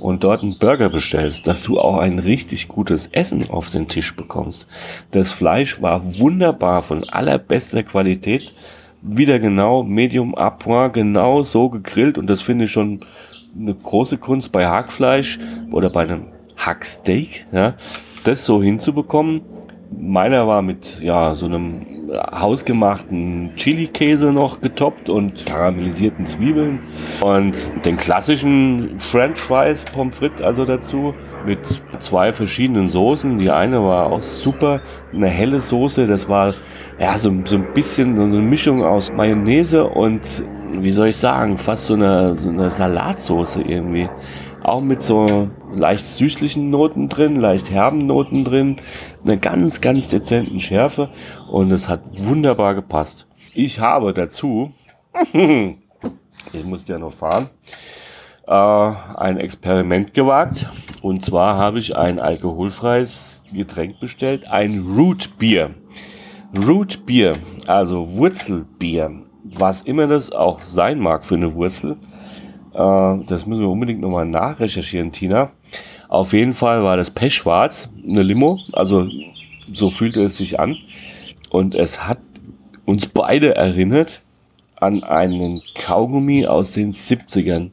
und 0.00 0.24
dort 0.24 0.42
einen 0.42 0.58
Burger 0.58 0.88
bestellst, 0.88 1.46
dass 1.46 1.62
du 1.62 1.78
auch 1.78 1.98
ein 1.98 2.18
richtig 2.18 2.68
gutes 2.68 3.08
Essen 3.12 3.50
auf 3.50 3.70
den 3.70 3.88
Tisch 3.88 4.16
bekommst. 4.16 4.66
Das 5.10 5.32
Fleisch 5.32 5.80
war 5.80 6.18
wunderbar 6.18 6.82
von 6.82 7.08
allerbester 7.08 7.82
Qualität, 7.82 8.54
wieder 9.02 9.38
genau 9.38 9.82
Medium 9.82 10.34
à 10.34 10.50
point, 10.50 10.92
genau 10.92 11.42
so 11.42 11.68
gegrillt. 11.68 12.18
Und 12.18 12.28
das 12.28 12.42
finde 12.42 12.66
ich 12.66 12.72
schon 12.72 13.00
eine 13.58 13.74
große 13.74 14.18
Kunst 14.18 14.52
bei 14.52 14.66
Hackfleisch 14.66 15.38
oder 15.70 15.90
bei 15.90 16.02
einem 16.02 16.26
Hacksteak, 16.56 17.46
ja, 17.52 17.74
das 18.24 18.44
so 18.44 18.62
hinzubekommen 18.62 19.42
Meiner 19.92 20.46
war 20.46 20.62
mit 20.62 21.00
ja 21.00 21.34
so 21.34 21.46
einem 21.46 21.86
hausgemachten 22.32 23.52
Chili-Käse 23.56 24.32
noch 24.32 24.60
getoppt 24.60 25.08
und 25.08 25.44
karamellisierten 25.46 26.26
Zwiebeln 26.26 26.80
und 27.20 27.54
den 27.84 27.96
klassischen 27.96 28.98
French 28.98 29.38
Fries 29.38 29.84
Pommes 29.84 30.16
frites 30.16 30.42
also 30.42 30.64
dazu 30.64 31.14
mit 31.46 31.58
zwei 31.98 32.32
verschiedenen 32.32 32.88
Soßen. 32.88 33.38
Die 33.38 33.50
eine 33.50 33.82
war 33.82 34.06
auch 34.06 34.22
super, 34.22 34.80
eine 35.12 35.28
helle 35.28 35.60
Soße, 35.60 36.06
das 36.06 36.28
war 36.28 36.54
ja 36.98 37.16
so, 37.16 37.32
so 37.44 37.56
ein 37.56 37.72
bisschen 37.72 38.16
so 38.16 38.22
eine 38.22 38.38
Mischung 38.38 38.84
aus 38.84 39.10
Mayonnaise 39.12 39.84
und 39.84 40.20
wie 40.72 40.90
soll 40.90 41.08
ich 41.08 41.16
sagen, 41.16 41.56
fast 41.56 41.86
so 41.86 41.94
eine, 41.94 42.36
so 42.36 42.48
eine 42.48 42.70
Salatsoße 42.70 43.62
irgendwie. 43.62 44.08
Auch 44.62 44.80
mit 44.80 45.02
so 45.02 45.48
leicht 45.74 46.06
süßlichen 46.06 46.70
Noten 46.70 47.08
drin, 47.08 47.36
leicht 47.36 47.70
herben 47.70 48.06
Noten 48.06 48.44
drin, 48.44 48.76
eine 49.24 49.38
ganz, 49.38 49.80
ganz 49.80 50.08
dezenten 50.08 50.60
Schärfe 50.60 51.08
und 51.50 51.70
es 51.70 51.88
hat 51.88 52.02
wunderbar 52.12 52.74
gepasst. 52.74 53.26
Ich 53.54 53.80
habe 53.80 54.12
dazu, 54.12 54.72
ich 55.32 56.64
musste 56.64 56.92
ja 56.92 56.98
noch 56.98 57.12
fahren, 57.12 57.48
äh, 58.46 58.52
ein 58.52 59.38
Experiment 59.38 60.12
gewagt 60.12 60.68
und 61.02 61.24
zwar 61.24 61.56
habe 61.56 61.78
ich 61.78 61.96
ein 61.96 62.18
alkoholfreies 62.18 63.42
Getränk 63.52 63.98
bestellt, 64.00 64.46
ein 64.48 64.94
Root 64.96 65.38
Beer. 65.38 65.70
Root 66.66 67.06
Beer, 67.06 67.34
also 67.66 68.16
Wurzelbier, 68.16 69.22
was 69.44 69.82
immer 69.82 70.06
das 70.06 70.32
auch 70.32 70.62
sein 70.62 70.98
mag 70.98 71.24
für 71.24 71.36
eine 71.36 71.54
Wurzel. 71.54 71.96
Äh, 72.74 73.24
das 73.26 73.46
müssen 73.46 73.60
wir 73.62 73.68
unbedingt 73.68 74.00
nochmal 74.00 74.26
nachrecherchieren, 74.26 75.12
Tina. 75.12 75.50
Auf 76.08 76.32
jeden 76.32 76.52
Fall 76.52 76.82
war 76.82 76.96
das 76.96 77.10
Pechschwarz, 77.10 77.88
eine 78.04 78.22
Limo, 78.22 78.58
also 78.72 79.06
so 79.68 79.90
fühlte 79.90 80.22
es 80.22 80.36
sich 80.38 80.58
an. 80.58 80.76
Und 81.50 81.74
es 81.74 82.06
hat 82.06 82.18
uns 82.84 83.06
beide 83.06 83.54
erinnert 83.54 84.22
an 84.76 85.04
einen 85.04 85.62
Kaugummi 85.74 86.46
aus 86.46 86.72
den 86.72 86.92
70ern. 86.92 87.70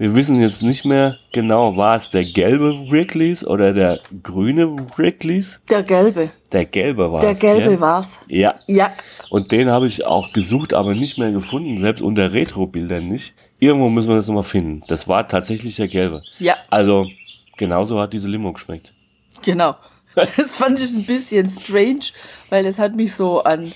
Wir 0.00 0.14
wissen 0.14 0.40
jetzt 0.40 0.62
nicht 0.62 0.84
mehr 0.84 1.16
genau, 1.32 1.76
war 1.76 1.96
es 1.96 2.08
der 2.08 2.24
gelbe 2.24 2.88
Wrigley's 2.88 3.44
oder 3.44 3.72
der 3.72 3.98
grüne 4.22 4.76
Wrigley's? 4.96 5.60
Der 5.68 5.82
gelbe. 5.82 6.30
Der 6.52 6.66
gelbe 6.66 7.10
war 7.12 7.20
Der 7.20 7.30
es. 7.30 7.40
gelbe 7.40 7.70
gell? 7.70 7.80
war's. 7.80 8.20
Ja. 8.28 8.54
Ja. 8.68 8.92
Und 9.28 9.50
den 9.50 9.68
habe 9.70 9.88
ich 9.88 10.06
auch 10.06 10.32
gesucht, 10.32 10.72
aber 10.72 10.94
nicht 10.94 11.18
mehr 11.18 11.32
gefunden, 11.32 11.76
selbst 11.78 12.00
unter 12.00 12.32
Retro-Bildern 12.32 13.08
nicht. 13.08 13.34
Irgendwo 13.58 13.88
müssen 13.88 14.08
wir 14.08 14.16
das 14.16 14.28
nochmal 14.28 14.44
finden. 14.44 14.82
Das 14.88 15.08
war 15.08 15.26
tatsächlich 15.26 15.76
der 15.76 15.88
gelbe. 15.88 16.22
Ja. 16.38 16.56
Also, 16.70 17.06
genauso 17.56 18.00
hat 18.00 18.12
diese 18.12 18.28
Limo 18.28 18.52
geschmeckt. 18.52 18.92
Genau. 19.42 19.76
Das 20.36 20.56
fand 20.56 20.80
ich 20.82 20.92
ein 20.94 21.04
bisschen 21.04 21.48
strange, 21.48 22.06
weil 22.50 22.64
das 22.64 22.80
hat 22.80 22.96
mich 22.96 23.14
so 23.14 23.44
an 23.44 23.72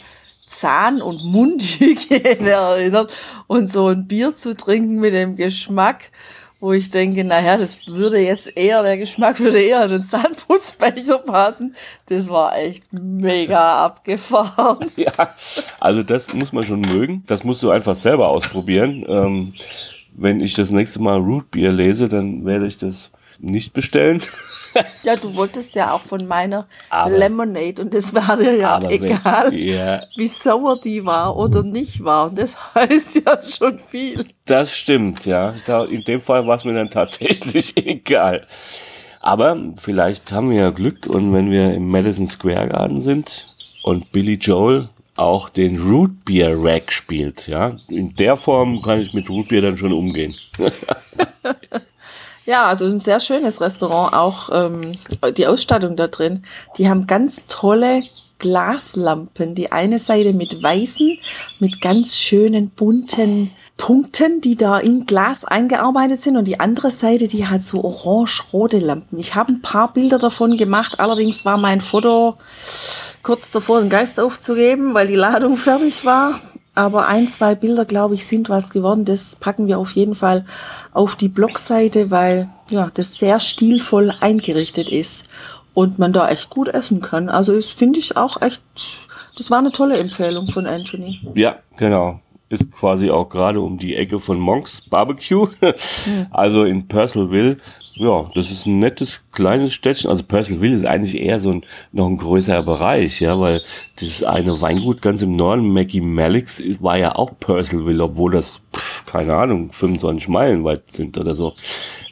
Zahn- 0.46 1.00
und 1.00 1.22
Mundhygiene 1.22 2.50
erinnert 2.50 3.12
und 3.46 3.70
so 3.70 3.88
ein 3.88 4.08
Bier 4.08 4.34
zu 4.34 4.56
trinken 4.56 4.96
mit 4.96 5.14
dem 5.14 5.36
Geschmack, 5.36 6.10
wo 6.62 6.72
ich 6.72 6.90
denke, 6.90 7.24
naja, 7.24 7.56
das 7.56 7.88
würde 7.88 8.20
jetzt 8.20 8.56
eher, 8.56 8.84
der 8.84 8.96
Geschmack 8.96 9.40
würde 9.40 9.60
eher 9.60 9.84
in 9.84 9.90
einen 9.90 10.04
Zahnputzbecher 10.04 11.18
passen. 11.18 11.74
Das 12.06 12.28
war 12.28 12.56
echt 12.56 12.84
mega 12.92 13.84
abgefahren. 13.84 14.86
Ja, 14.94 15.34
also 15.80 16.04
das 16.04 16.32
muss 16.32 16.52
man 16.52 16.62
schon 16.62 16.82
mögen. 16.82 17.24
Das 17.26 17.42
musst 17.42 17.64
du 17.64 17.70
einfach 17.70 17.96
selber 17.96 18.28
ausprobieren. 18.28 19.04
Ähm, 19.08 19.54
wenn 20.12 20.38
ich 20.38 20.54
das 20.54 20.70
nächste 20.70 21.02
Mal 21.02 21.18
Root 21.18 21.50
Beer 21.50 21.72
lese, 21.72 22.08
dann 22.08 22.44
werde 22.46 22.68
ich 22.68 22.78
das 22.78 23.10
nicht 23.40 23.72
bestellen. 23.72 24.22
Ja, 25.02 25.16
du 25.16 25.34
wolltest 25.34 25.74
ja 25.74 25.92
auch 25.92 26.00
von 26.00 26.26
meiner 26.26 26.66
Aber- 26.90 27.10
Lemonade 27.10 27.82
und 27.82 27.92
das 27.92 28.14
war 28.14 28.36
dir 28.36 28.54
ja 28.56 28.80
egal, 28.88 29.52
ja. 29.54 30.02
wie 30.16 30.26
sauer 30.26 30.78
die 30.80 31.04
war 31.04 31.36
oder 31.36 31.62
nicht 31.62 32.02
war. 32.04 32.26
Und 32.26 32.38
das 32.38 32.56
heißt 32.74 33.22
ja 33.26 33.42
schon 33.42 33.78
viel. 33.78 34.26
Das 34.44 34.74
stimmt, 34.76 35.26
ja. 35.26 35.54
In 35.90 36.04
dem 36.04 36.20
Fall 36.20 36.46
war 36.46 36.56
es 36.56 36.64
mir 36.64 36.74
dann 36.74 36.88
tatsächlich 36.90 37.76
egal. 37.86 38.46
Aber 39.20 39.56
vielleicht 39.78 40.32
haben 40.32 40.50
wir 40.50 40.58
ja 40.60 40.70
Glück 40.70 41.06
und 41.06 41.32
wenn 41.32 41.50
wir 41.50 41.74
im 41.74 41.88
Madison 41.88 42.26
Square 42.26 42.68
Garden 42.68 43.00
sind 43.00 43.54
und 43.84 44.10
Billy 44.12 44.34
Joel 44.34 44.88
auch 45.14 45.48
den 45.48 45.78
Root 45.78 46.24
Beer 46.24 46.54
Rack 46.56 46.90
spielt, 46.90 47.46
ja. 47.46 47.76
In 47.88 48.16
der 48.16 48.36
Form 48.36 48.80
kann 48.82 49.00
ich 49.00 49.12
mit 49.12 49.28
Root 49.28 49.48
Beer 49.48 49.60
dann 49.60 49.76
schon 49.76 49.92
umgehen. 49.92 50.34
Ja, 52.44 52.66
also 52.66 52.86
ein 52.86 53.00
sehr 53.00 53.20
schönes 53.20 53.60
Restaurant, 53.60 54.14
auch 54.14 54.48
ähm, 54.52 54.92
die 55.36 55.46
Ausstattung 55.46 55.96
da 55.96 56.08
drin. 56.08 56.44
Die 56.76 56.88
haben 56.88 57.06
ganz 57.06 57.46
tolle 57.46 58.02
Glaslampen. 58.38 59.54
Die 59.54 59.72
eine 59.72 59.98
Seite 59.98 60.32
mit 60.32 60.62
weißen, 60.62 61.18
mit 61.60 61.80
ganz 61.80 62.16
schönen 62.16 62.70
bunten 62.70 63.52
Punkten, 63.76 64.40
die 64.40 64.56
da 64.56 64.78
in 64.78 65.06
Glas 65.06 65.44
eingearbeitet 65.44 66.20
sind 66.20 66.36
und 66.36 66.46
die 66.46 66.60
andere 66.60 66.90
Seite, 66.90 67.26
die 67.26 67.46
hat 67.46 67.62
so 67.62 67.82
orange-rote 67.82 68.78
Lampen. 68.78 69.18
Ich 69.18 69.34
habe 69.34 69.52
ein 69.52 69.62
paar 69.62 69.92
Bilder 69.92 70.18
davon 70.18 70.56
gemacht, 70.56 71.00
allerdings 71.00 71.44
war 71.44 71.56
mein 71.56 71.80
Foto 71.80 72.36
kurz 73.22 73.50
davor, 73.50 73.80
den 73.80 73.88
Geist 73.88 74.20
aufzugeben, 74.20 74.94
weil 74.94 75.06
die 75.06 75.14
Ladung 75.14 75.56
fertig 75.56 76.04
war. 76.04 76.38
Aber 76.74 77.06
ein, 77.06 77.28
zwei 77.28 77.54
Bilder, 77.54 77.84
glaube 77.84 78.14
ich, 78.14 78.26
sind 78.26 78.48
was 78.48 78.70
geworden. 78.70 79.04
Das 79.04 79.36
packen 79.36 79.66
wir 79.66 79.78
auf 79.78 79.90
jeden 79.92 80.14
Fall 80.14 80.44
auf 80.92 81.16
die 81.16 81.28
Blogseite, 81.28 82.10
weil 82.10 82.48
ja, 82.70 82.90
das 82.94 83.16
sehr 83.16 83.40
stilvoll 83.40 84.14
eingerichtet 84.20 84.88
ist 84.88 85.26
und 85.74 85.98
man 85.98 86.12
da 86.12 86.28
echt 86.28 86.50
gut 86.50 86.68
essen 86.68 87.00
kann. 87.00 87.28
Also 87.28 87.52
ist, 87.52 87.72
finde 87.72 87.98
ich 87.98 88.16
auch 88.16 88.40
echt, 88.40 88.62
das 89.36 89.50
war 89.50 89.58
eine 89.58 89.72
tolle 89.72 89.98
Empfehlung 89.98 90.48
von 90.48 90.66
Anthony. 90.66 91.20
Ja, 91.34 91.56
genau. 91.76 92.20
Ist 92.48 92.70
quasi 92.72 93.10
auch 93.10 93.28
gerade 93.28 93.60
um 93.60 93.78
die 93.78 93.96
Ecke 93.96 94.18
von 94.18 94.38
Monks 94.38 94.82
Barbecue. 94.88 95.48
also 96.30 96.64
in 96.64 96.88
Purcellville. 96.88 97.58
Ja, 97.94 98.30
das 98.34 98.50
ist 98.50 98.66
ein 98.66 98.78
nettes 98.78 99.20
kleines 99.32 99.74
Städtchen. 99.74 100.08
Also 100.08 100.22
Purcellville 100.22 100.74
ist 100.74 100.86
eigentlich 100.86 101.20
eher 101.20 101.40
so 101.40 101.50
ein 101.50 101.64
noch 101.92 102.06
ein 102.06 102.16
größerer 102.16 102.62
Bereich, 102.62 103.20
ja, 103.20 103.38
weil 103.38 103.60
dieses 104.00 104.24
eine 104.24 104.60
Weingut 104.60 105.02
ganz 105.02 105.22
im 105.22 105.36
Norden, 105.36 105.72
Maggie 105.72 106.00
Malix, 106.00 106.62
war 106.80 106.96
ja 106.96 107.14
auch 107.14 107.32
Purcellville, 107.38 108.02
obwohl 108.02 108.32
das, 108.32 108.62
pff, 108.74 109.04
keine 109.04 109.34
Ahnung, 109.34 109.70
25 109.70 110.28
Meilen 110.28 110.64
weit 110.64 110.86
sind 110.92 111.18
oder 111.18 111.34
so. 111.34 111.52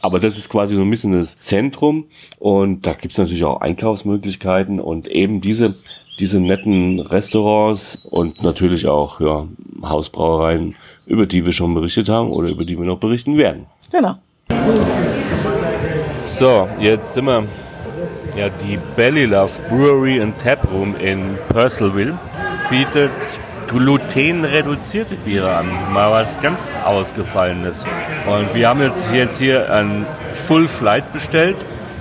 Aber 0.01 0.21
das 0.21 0.37
ist 0.37 0.51
quasi 0.51 0.75
so 0.75 0.83
ein 0.83 0.91
bisschen 0.91 1.13
das 1.13 1.39
Zentrum 1.41 2.07
und 2.39 2.87
da 2.87 2.93
gibt's 2.93 3.19
natürlich 3.19 3.45
auch 3.45 3.61
Einkaufsmöglichkeiten 3.61 4.81
und 4.81 5.09
eben 5.09 5.41
diese 5.41 5.77
diese 6.19 6.39
netten 6.39 7.01
Restaurants 7.01 7.99
und 8.05 8.43
natürlich 8.43 8.87
auch 8.87 9.21
ja, 9.21 9.49
Hausbrauereien, 9.83 10.77
über 11.07 11.25
die 11.27 11.47
wir 11.47 11.53
schon 11.53 11.73
berichtet 11.73 12.11
haben 12.11 12.31
oder 12.31 12.49
über 12.49 12.67
die 12.67 12.79
wir 12.79 12.85
noch 12.85 12.99
berichten 12.99 13.39
werden. 13.39 13.67
Genau. 13.91 14.17
So, 16.23 16.69
jetzt 16.79 17.15
sind 17.15 17.27
wir 17.27 17.45
ja 18.37 18.49
die 18.49 18.79
Belly 18.97 19.25
Love 19.25 19.51
Brewery 19.69 20.21
and 20.21 20.39
Taproom 20.39 20.95
in 20.97 21.39
Purcellville 21.49 22.19
bietet 22.69 23.11
glutenreduzierte 23.69 25.15
Biere 25.15 25.57
an. 25.57 25.67
Mal 25.93 26.11
was 26.11 26.41
ganz 26.41 26.59
Ausgefallenes. 26.85 27.85
Und 28.27 28.55
wir 28.55 28.69
haben 28.69 28.81
jetzt, 28.81 29.13
jetzt 29.13 29.39
hier 29.39 29.73
ein 29.73 30.07
Full 30.47 30.69
Flight 30.69 31.13
bestellt. 31.13 31.57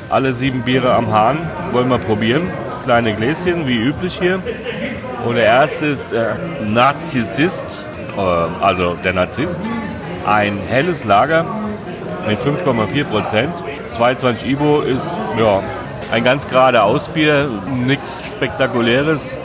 Alle 0.09 0.33
sieben 0.33 0.61
Biere 0.61 0.93
am 0.93 1.11
Hahn. 1.11 1.37
Wollen 1.71 1.89
wir 1.89 1.99
probieren. 1.99 2.49
Kleine 2.83 3.13
Gläschen, 3.13 3.67
wie 3.67 3.77
üblich 3.77 4.17
hier. 4.19 4.41
Und 5.25 5.35
der 5.35 5.45
erste 5.45 5.85
ist 5.85 6.11
der 6.11 6.37
Narzissist, 6.65 7.85
äh, 8.17 8.19
also 8.19 8.95
der 9.03 9.13
Narzisst. 9.13 9.59
Ein 10.25 10.57
helles 10.67 11.03
Lager 11.03 11.45
mit 12.27 12.39
5,4 12.39 13.03
Prozent. 13.05 13.53
22 13.99 14.49
Ibo 14.49 14.79
ist 14.79 15.03
ja 15.37 15.61
ein 16.09 16.23
ganz 16.23 16.47
gerade 16.47 16.83
Ausbier, 16.83 17.49
nichts 17.69 18.21
Spektakuläres, 18.31 19.35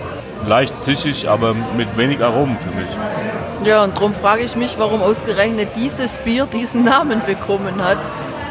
leicht 0.47 0.81
zischig, 0.85 1.29
aber 1.29 1.55
mit 1.77 1.97
wenig 1.97 2.23
Aromen 2.23 2.57
für 2.59 2.69
mich. 2.69 3.69
Ja, 3.69 3.83
und 3.83 3.97
darum 3.97 4.15
frage 4.15 4.45
ich 4.45 4.55
mich, 4.55 4.79
warum 4.79 5.03
ausgerechnet 5.03 5.71
dieses 5.75 6.19
Bier 6.19 6.47
diesen 6.47 6.85
Namen 6.85 7.21
bekommen 7.27 7.85
hat. 7.85 7.99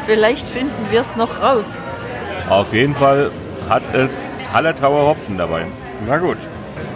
Vielleicht 0.04 0.46
finden 0.46 0.88
wir 0.90 1.00
es 1.00 1.16
noch 1.16 1.42
raus. 1.42 1.80
Auf 2.50 2.74
jeden 2.74 2.94
Fall 2.94 3.30
hat 3.70 3.82
es 3.94 4.34
Hallertauer 4.52 5.06
Hopfen 5.06 5.38
dabei. 5.38 5.64
Na 6.06 6.18
gut. 6.18 6.36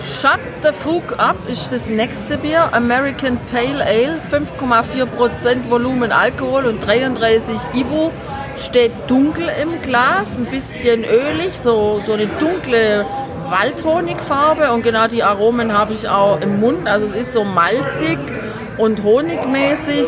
Shut 0.02 0.40
the 0.62 0.72
Fuck 0.72 1.18
Up 1.18 1.48
ist 1.48 1.72
das 1.72 1.86
nächste 1.86 2.36
Bier. 2.36 2.74
American 2.74 3.38
Pale 3.50 3.82
Ale, 3.82 4.20
5,4% 4.30 5.70
Volumen 5.70 6.12
Alkohol 6.12 6.66
und 6.66 6.86
33 6.86 7.56
Ibu. 7.72 8.10
Steht 8.60 8.92
dunkel 9.06 9.48
im 9.62 9.80
Glas, 9.82 10.36
ein 10.36 10.46
bisschen 10.46 11.04
ölig, 11.04 11.56
so, 11.58 12.00
so 12.04 12.12
eine 12.12 12.26
dunkle 12.26 13.06
Waldhonigfarbe. 13.48 14.72
Und 14.72 14.82
genau 14.82 15.06
die 15.06 15.22
Aromen 15.22 15.76
habe 15.76 15.92
ich 15.92 16.08
auch 16.08 16.40
im 16.40 16.60
Mund. 16.60 16.88
Also 16.88 17.06
es 17.06 17.14
ist 17.14 17.32
so 17.32 17.44
malzig 17.44 18.18
und 18.76 19.02
honigmäßig. 19.02 20.06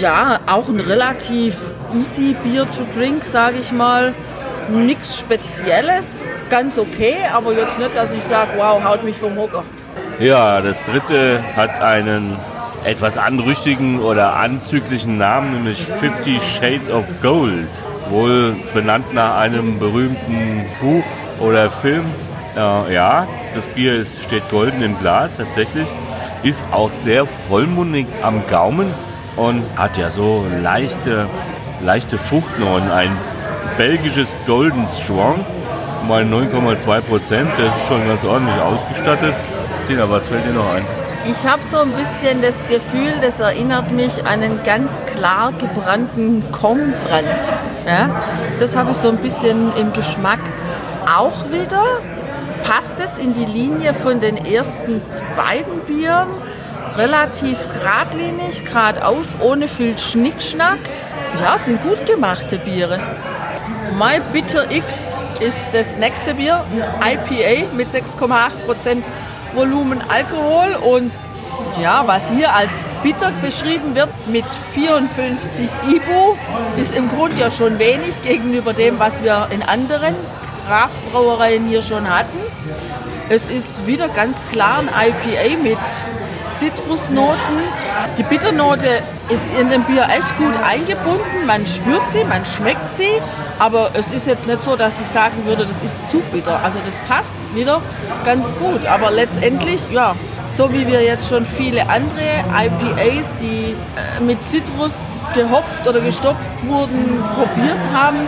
Ja, 0.00 0.40
auch 0.46 0.68
ein 0.68 0.80
relativ 0.80 1.56
easy 1.94 2.36
Bier 2.42 2.64
to 2.64 2.84
drink, 2.94 3.24
sage 3.24 3.58
ich 3.58 3.72
mal. 3.72 4.12
Nichts 4.70 5.18
Spezielles, 5.18 6.20
ganz 6.50 6.78
okay, 6.78 7.16
aber 7.32 7.54
jetzt 7.54 7.78
nicht, 7.78 7.96
dass 7.96 8.12
ich 8.12 8.22
sage, 8.22 8.50
wow, 8.56 8.84
haut 8.84 9.02
mich 9.02 9.16
vom 9.16 9.34
Hocker. 9.36 9.64
Ja, 10.18 10.60
das 10.60 10.76
dritte 10.84 11.42
hat 11.56 11.80
einen 11.80 12.36
etwas 12.84 13.18
anrüchigen 13.18 14.00
oder 14.00 14.36
anzüglichen 14.36 15.16
Namen, 15.16 15.52
nämlich 15.52 15.84
Fifty 15.84 16.40
Shades 16.40 16.90
of 16.90 17.06
Gold. 17.20 17.68
Wohl 18.10 18.56
benannt 18.72 19.12
nach 19.12 19.36
einem 19.38 19.78
berühmten 19.78 20.64
Buch 20.80 21.04
oder 21.40 21.70
Film. 21.70 22.04
Äh, 22.56 22.94
ja, 22.94 23.26
das 23.54 23.66
Bier 23.66 23.94
ist, 23.94 24.22
steht 24.22 24.48
golden 24.48 24.82
im 24.82 24.98
Glas 24.98 25.36
tatsächlich. 25.36 25.88
ist 26.42 26.64
auch 26.70 26.90
sehr 26.90 27.26
vollmundig 27.26 28.06
am 28.22 28.42
Gaumen 28.48 28.90
und 29.36 29.62
hat 29.76 29.98
ja 29.98 30.10
so 30.10 30.46
leichte, 30.62 31.26
leichte 31.84 32.18
Fruchtnoten. 32.18 32.90
Ein 32.90 33.10
belgisches 33.76 34.38
Golden 34.46 34.86
Strong, 34.88 35.44
mal 36.06 36.24
9,2 36.24 37.00
Prozent, 37.02 37.50
der 37.58 37.66
ist 37.66 37.88
schon 37.88 38.06
ganz 38.06 38.24
ordentlich 38.24 38.60
ausgestattet. 38.60 39.34
Tina, 39.86 40.08
was 40.08 40.28
fällt 40.28 40.44
dir 40.44 40.52
noch 40.52 40.72
ein? 40.74 40.97
Ich 41.30 41.46
habe 41.46 41.62
so 41.62 41.80
ein 41.80 41.90
bisschen 41.90 42.40
das 42.40 42.56
Gefühl, 42.68 43.12
das 43.20 43.38
erinnert 43.38 43.90
mich 43.90 44.24
an 44.24 44.42
einen 44.42 44.62
ganz 44.62 45.04
klar 45.04 45.52
gebrannten 45.52 46.42
Kornbrand. 46.52 47.52
Ja? 47.86 48.08
Das 48.58 48.74
habe 48.74 48.92
ich 48.92 48.96
so 48.96 49.10
ein 49.10 49.18
bisschen 49.18 49.76
im 49.76 49.92
Geschmack. 49.92 50.40
Auch 51.06 51.50
wieder 51.50 51.84
passt 52.64 52.98
es 52.98 53.18
in 53.18 53.34
die 53.34 53.44
Linie 53.44 53.92
von 53.92 54.20
den 54.20 54.38
ersten 54.38 55.02
beiden 55.36 55.80
Bieren. 55.86 56.28
Relativ 56.96 57.58
geradlinig, 57.74 58.64
geradeaus, 58.64 59.36
ohne 59.42 59.68
viel 59.68 59.98
Schnickschnack. 59.98 60.78
Ja, 61.42 61.58
sind 61.58 61.82
gut 61.82 62.06
gemachte 62.06 62.56
Biere. 62.56 62.98
My 63.98 64.20
Bitter 64.32 64.70
X 64.70 65.12
ist 65.40 65.74
das 65.74 65.98
nächste 65.98 66.34
Bier, 66.34 66.64
ein 67.00 67.18
IPA 67.18 67.74
mit 67.74 67.88
6,8% 67.88 69.02
Volumen 69.54 70.02
Alkohol 70.08 70.74
und 70.74 71.12
ja, 71.80 72.02
was 72.06 72.30
hier 72.30 72.54
als 72.54 72.70
bitter 73.02 73.32
beschrieben 73.42 73.94
wird 73.94 74.08
mit 74.26 74.44
54 74.72 75.70
IBU, 75.88 76.36
ist 76.80 76.94
im 76.94 77.08
Grunde 77.08 77.40
ja 77.40 77.50
schon 77.50 77.78
wenig 77.78 78.22
gegenüber 78.22 78.72
dem, 78.72 78.98
was 78.98 79.22
wir 79.22 79.48
in 79.50 79.62
anderen 79.62 80.14
Kraftbrauereien 80.66 81.66
hier 81.66 81.82
schon 81.82 82.08
hatten. 82.08 82.38
Es 83.28 83.48
ist 83.48 83.86
wieder 83.86 84.08
ganz 84.08 84.48
klar 84.48 84.80
ein 84.80 84.88
IPA 84.88 85.62
mit 85.62 85.78
Zitrusnoten. 86.54 87.38
Die 88.16 88.22
Bitternote 88.22 89.02
ist 89.28 89.44
in 89.60 89.68
dem 89.68 89.82
Bier 89.84 90.08
echt 90.08 90.36
gut 90.38 90.54
eingebunden. 90.62 91.46
Man 91.46 91.66
spürt 91.66 92.02
sie, 92.12 92.24
man 92.24 92.44
schmeckt 92.44 92.92
sie, 92.94 93.20
aber 93.58 93.90
es 93.94 94.12
ist 94.12 94.26
jetzt 94.26 94.46
nicht 94.46 94.62
so, 94.62 94.76
dass 94.76 95.00
ich 95.00 95.06
sagen 95.06 95.44
würde, 95.44 95.66
das 95.66 95.82
ist 95.82 95.96
zu 96.10 96.20
bitter. 96.32 96.60
Also 96.62 96.78
das 96.84 97.00
passt 97.00 97.34
wieder 97.54 97.80
ganz 98.24 98.46
gut. 98.56 98.86
Aber 98.86 99.10
letztendlich, 99.10 99.80
ja, 99.90 100.14
so 100.54 100.72
wie 100.72 100.86
wir 100.86 101.02
jetzt 101.02 101.28
schon 101.28 101.44
viele 101.44 101.88
andere 101.88 102.44
IPAs, 102.52 103.32
die 103.40 103.74
äh, 103.74 104.20
mit 104.20 104.42
Zitrus 104.42 105.24
gehopft 105.34 105.86
oder 105.86 106.00
gestopft 106.00 106.66
wurden, 106.66 107.22
probiert 107.34 107.80
haben, 107.92 108.26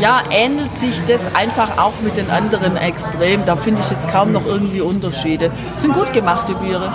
ja, 0.00 0.22
ähnelt 0.30 0.74
sich 0.78 1.04
das 1.04 1.34
einfach 1.34 1.76
auch 1.76 1.92
mit 2.02 2.16
den 2.16 2.30
anderen 2.30 2.76
extrem. 2.76 3.44
Da 3.44 3.56
finde 3.56 3.82
ich 3.82 3.90
jetzt 3.90 4.10
kaum 4.10 4.32
noch 4.32 4.46
irgendwie 4.46 4.80
Unterschiede. 4.80 5.50
Das 5.74 5.82
sind 5.82 5.94
gut 5.94 6.12
gemachte 6.12 6.54
Biere. 6.54 6.90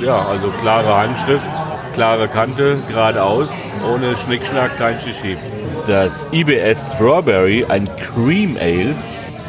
Ja, 0.00 0.26
also 0.30 0.52
klare 0.60 0.96
Handschrift, 0.96 1.48
klare 1.94 2.28
Kante, 2.28 2.76
geradeaus, 2.86 3.48
ohne 3.90 4.16
Schnickschnack, 4.16 4.76
kein 4.76 5.00
Shishi. 5.00 5.38
Das 5.86 6.26
IBS 6.32 6.94
Strawberry, 6.94 7.64
ein 7.68 7.88
Cream 7.96 8.56
Ale, 8.60 8.96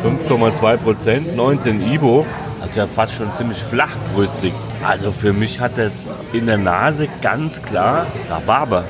5,2 0.04 0.78
Prozent, 0.78 1.36
19 1.36 1.92
Ibo, 1.92 2.28
also 2.62 2.80
ja 2.80 2.86
fast 2.86 3.16
schon 3.16 3.34
ziemlich 3.36 3.58
flachbrüstig. 3.58 4.54
Also 4.86 5.10
für 5.12 5.34
mich 5.34 5.60
hat 5.60 5.80
das 5.80 6.06
in 6.34 6.46
der 6.46 6.60
Nase 6.60 7.08
ganz 7.24 7.60
klar 7.64 8.06
Rhabarber 8.30 8.84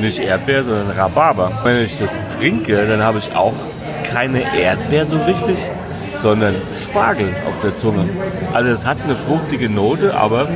nicht 0.00 0.20
Erdbeer, 0.20 0.62
sondern 0.62 0.90
Rhabarber. 0.90 1.50
Wenn 1.64 1.84
ich 1.84 1.98
das 1.98 2.16
trinke, 2.38 2.86
dann 2.86 3.02
habe 3.02 3.18
ich 3.18 3.34
auch 3.34 3.54
keine 4.04 4.56
Erdbeer 4.56 5.04
so 5.04 5.16
richtig, 5.24 5.58
sondern 6.22 6.54
Spargel 6.84 7.34
auf 7.48 7.58
der 7.58 7.74
Zunge. 7.74 8.08
Also 8.52 8.70
es 8.70 8.86
hat 8.86 8.98
eine 9.02 9.16
fruchtige 9.16 9.68
Note, 9.68 10.14
aber 10.14 10.48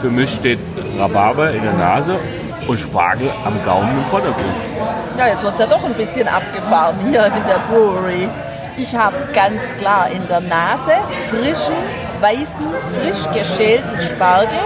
für 0.00 0.10
mich 0.10 0.30
steht 0.30 0.58
Rhabarber 0.98 1.52
in 1.52 1.62
der 1.62 1.74
Nase 1.74 2.18
und 2.66 2.78
Spargel 2.78 3.30
am 3.44 3.62
Gaumen 3.64 3.98
im 3.98 4.04
Vordergrund. 4.06 4.54
Ja, 5.18 5.28
jetzt 5.28 5.42
wird 5.42 5.54
es 5.54 5.60
ja 5.60 5.66
doch 5.66 5.84
ein 5.84 5.94
bisschen 5.94 6.28
abgefahren 6.28 6.96
hier 7.08 7.26
in 7.26 7.44
der 7.46 7.60
Brewery. 7.70 8.28
Ich 8.76 8.96
habe 8.96 9.16
ganz 9.32 9.76
klar 9.76 10.08
in 10.10 10.26
der 10.28 10.40
Nase 10.40 10.92
frischen, 11.28 11.74
weißen, 12.20 12.64
frisch 12.94 13.34
geschälten 13.34 14.00
Spargel. 14.00 14.58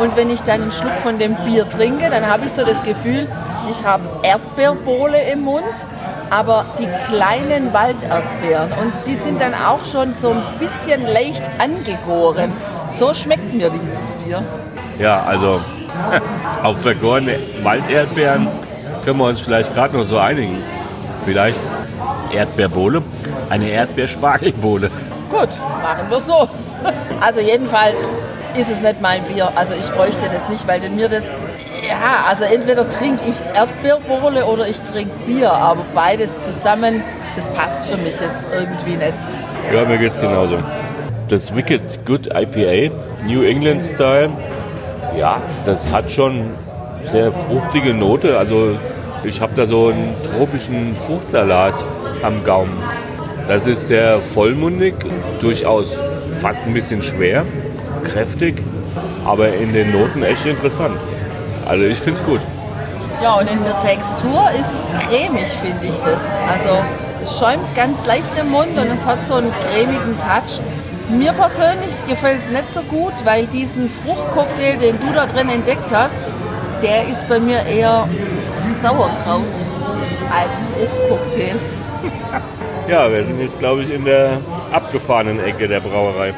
Und 0.00 0.16
wenn 0.16 0.30
ich 0.30 0.42
dann 0.42 0.62
einen 0.62 0.72
Schluck 0.72 0.98
von 1.02 1.18
dem 1.18 1.34
Bier 1.36 1.68
trinke, 1.68 2.10
dann 2.10 2.26
habe 2.26 2.46
ich 2.46 2.52
so 2.52 2.64
das 2.64 2.82
Gefühl, 2.82 3.26
ich 3.70 3.84
habe 3.84 4.02
Erdbeerbohle 4.22 5.20
im 5.32 5.42
Mund, 5.42 5.64
aber 6.30 6.66
die 6.78 6.88
kleinen 7.10 7.72
Walderdbeeren. 7.72 8.70
Und 8.72 8.92
die 9.06 9.16
sind 9.16 9.40
dann 9.40 9.54
auch 9.54 9.84
schon 9.84 10.14
so 10.14 10.30
ein 10.30 10.42
bisschen 10.58 11.04
leicht 11.06 11.44
angegoren. 11.58 12.52
So 12.90 13.14
schmeckt 13.14 13.52
mir 13.54 13.70
dieses 13.70 14.12
Bier. 14.14 14.42
Ja, 14.98 15.22
also 15.22 15.60
auf 16.62 16.80
vergorene 16.80 17.38
Walderdbeeren 17.62 18.48
können 19.04 19.18
wir 19.18 19.26
uns 19.26 19.40
vielleicht 19.40 19.74
gerade 19.74 19.96
noch 19.96 20.04
so 20.04 20.18
einigen. 20.18 20.58
Vielleicht 21.24 21.60
Erdbeerbohle, 22.32 23.02
eine 23.50 23.70
Erdbeerspargelbohle. 23.70 24.90
Gut, 25.30 25.48
machen 25.82 26.10
wir 26.10 26.20
so. 26.20 26.48
Also 27.20 27.40
jedenfalls 27.40 28.14
ist 28.56 28.70
es 28.70 28.80
nicht 28.80 29.00
mein 29.00 29.22
Bier. 29.24 29.50
Also 29.56 29.74
ich 29.74 29.90
bräuchte 29.90 30.28
das 30.32 30.48
nicht, 30.48 30.68
weil 30.68 30.88
mir 30.90 31.08
das 31.08 31.24
ja, 31.86 32.26
also 32.28 32.44
entweder 32.44 32.88
trinke 32.88 33.22
ich 33.28 33.40
Erdbeerbohle 33.54 34.44
oder 34.46 34.68
ich 34.68 34.80
trinke 34.82 35.14
Bier, 35.26 35.52
aber 35.52 35.84
beides 35.94 36.34
zusammen, 36.44 37.02
das 37.34 37.48
passt 37.50 37.88
für 37.88 37.96
mich 37.96 38.20
jetzt 38.20 38.48
irgendwie 38.52 38.96
nicht. 38.96 39.14
Ja, 39.72 39.84
mir 39.84 39.98
geht's 39.98 40.20
genauso. 40.20 40.58
Das 41.28 41.54
Wicked 41.54 42.04
Good 42.04 42.26
IPA, 42.26 42.94
New 43.24 43.42
England 43.42 43.84
Style, 43.84 44.30
ja, 45.16 45.40
das 45.64 45.92
hat 45.92 46.10
schon 46.10 46.50
sehr 47.04 47.32
fruchtige 47.32 47.94
Note. 47.94 48.38
Also 48.38 48.76
ich 49.24 49.40
habe 49.40 49.52
da 49.56 49.66
so 49.66 49.88
einen 49.88 50.14
tropischen 50.22 50.94
Fruchtsalat 50.94 51.74
am 52.22 52.44
Gaumen. 52.44 52.76
Das 53.46 53.66
ist 53.66 53.88
sehr 53.88 54.20
vollmundig, 54.20 54.94
durchaus 55.40 55.96
fast 56.34 56.66
ein 56.66 56.74
bisschen 56.74 57.02
schwer, 57.02 57.44
kräftig, 58.04 58.62
aber 59.24 59.54
in 59.54 59.72
den 59.72 59.90
Noten 59.92 60.22
echt 60.22 60.44
interessant. 60.44 60.96
Also 61.66 61.84
ich 61.84 61.98
finde 61.98 62.20
es 62.20 62.26
gut. 62.26 62.40
Ja, 63.22 63.34
und 63.34 63.50
in 63.50 63.64
der 63.64 63.78
Textur 63.80 64.50
ist 64.58 64.70
es 64.72 64.88
cremig, 65.06 65.48
finde 65.60 65.86
ich 65.86 65.98
das. 66.00 66.24
Also 66.52 66.78
es 67.22 67.38
schäumt 67.38 67.74
ganz 67.74 68.06
leicht 68.06 68.30
im 68.38 68.50
Mund 68.50 68.78
und 68.78 68.86
es 68.92 69.04
hat 69.04 69.24
so 69.24 69.34
einen 69.34 69.50
cremigen 69.50 70.18
Touch. 70.18 70.60
Mir 71.10 71.32
persönlich 71.32 72.06
gefällt 72.06 72.40
es 72.40 72.50
nicht 72.50 72.72
so 72.72 72.82
gut, 72.82 73.14
weil 73.24 73.46
diesen 73.46 73.88
Fruchtcocktail, 73.88 74.76
den 74.76 75.00
du 75.00 75.10
da 75.12 75.24
drin 75.24 75.48
entdeckt 75.48 75.90
hast, 75.90 76.16
der 76.82 77.08
ist 77.08 77.26
bei 77.28 77.40
mir 77.40 77.64
eher 77.64 78.06
Sauerkraut 78.80 79.44
als 80.30 80.66
Fruchtcocktail. 80.72 81.56
Ja, 82.88 83.12
wir 83.12 83.22
sind 83.22 83.38
jetzt, 83.38 83.58
glaube 83.58 83.82
ich, 83.82 83.92
in 83.92 84.06
der 84.06 84.38
abgefahrenen 84.72 85.44
Ecke 85.44 85.68
der 85.68 85.80
Brauerei. 85.80 86.32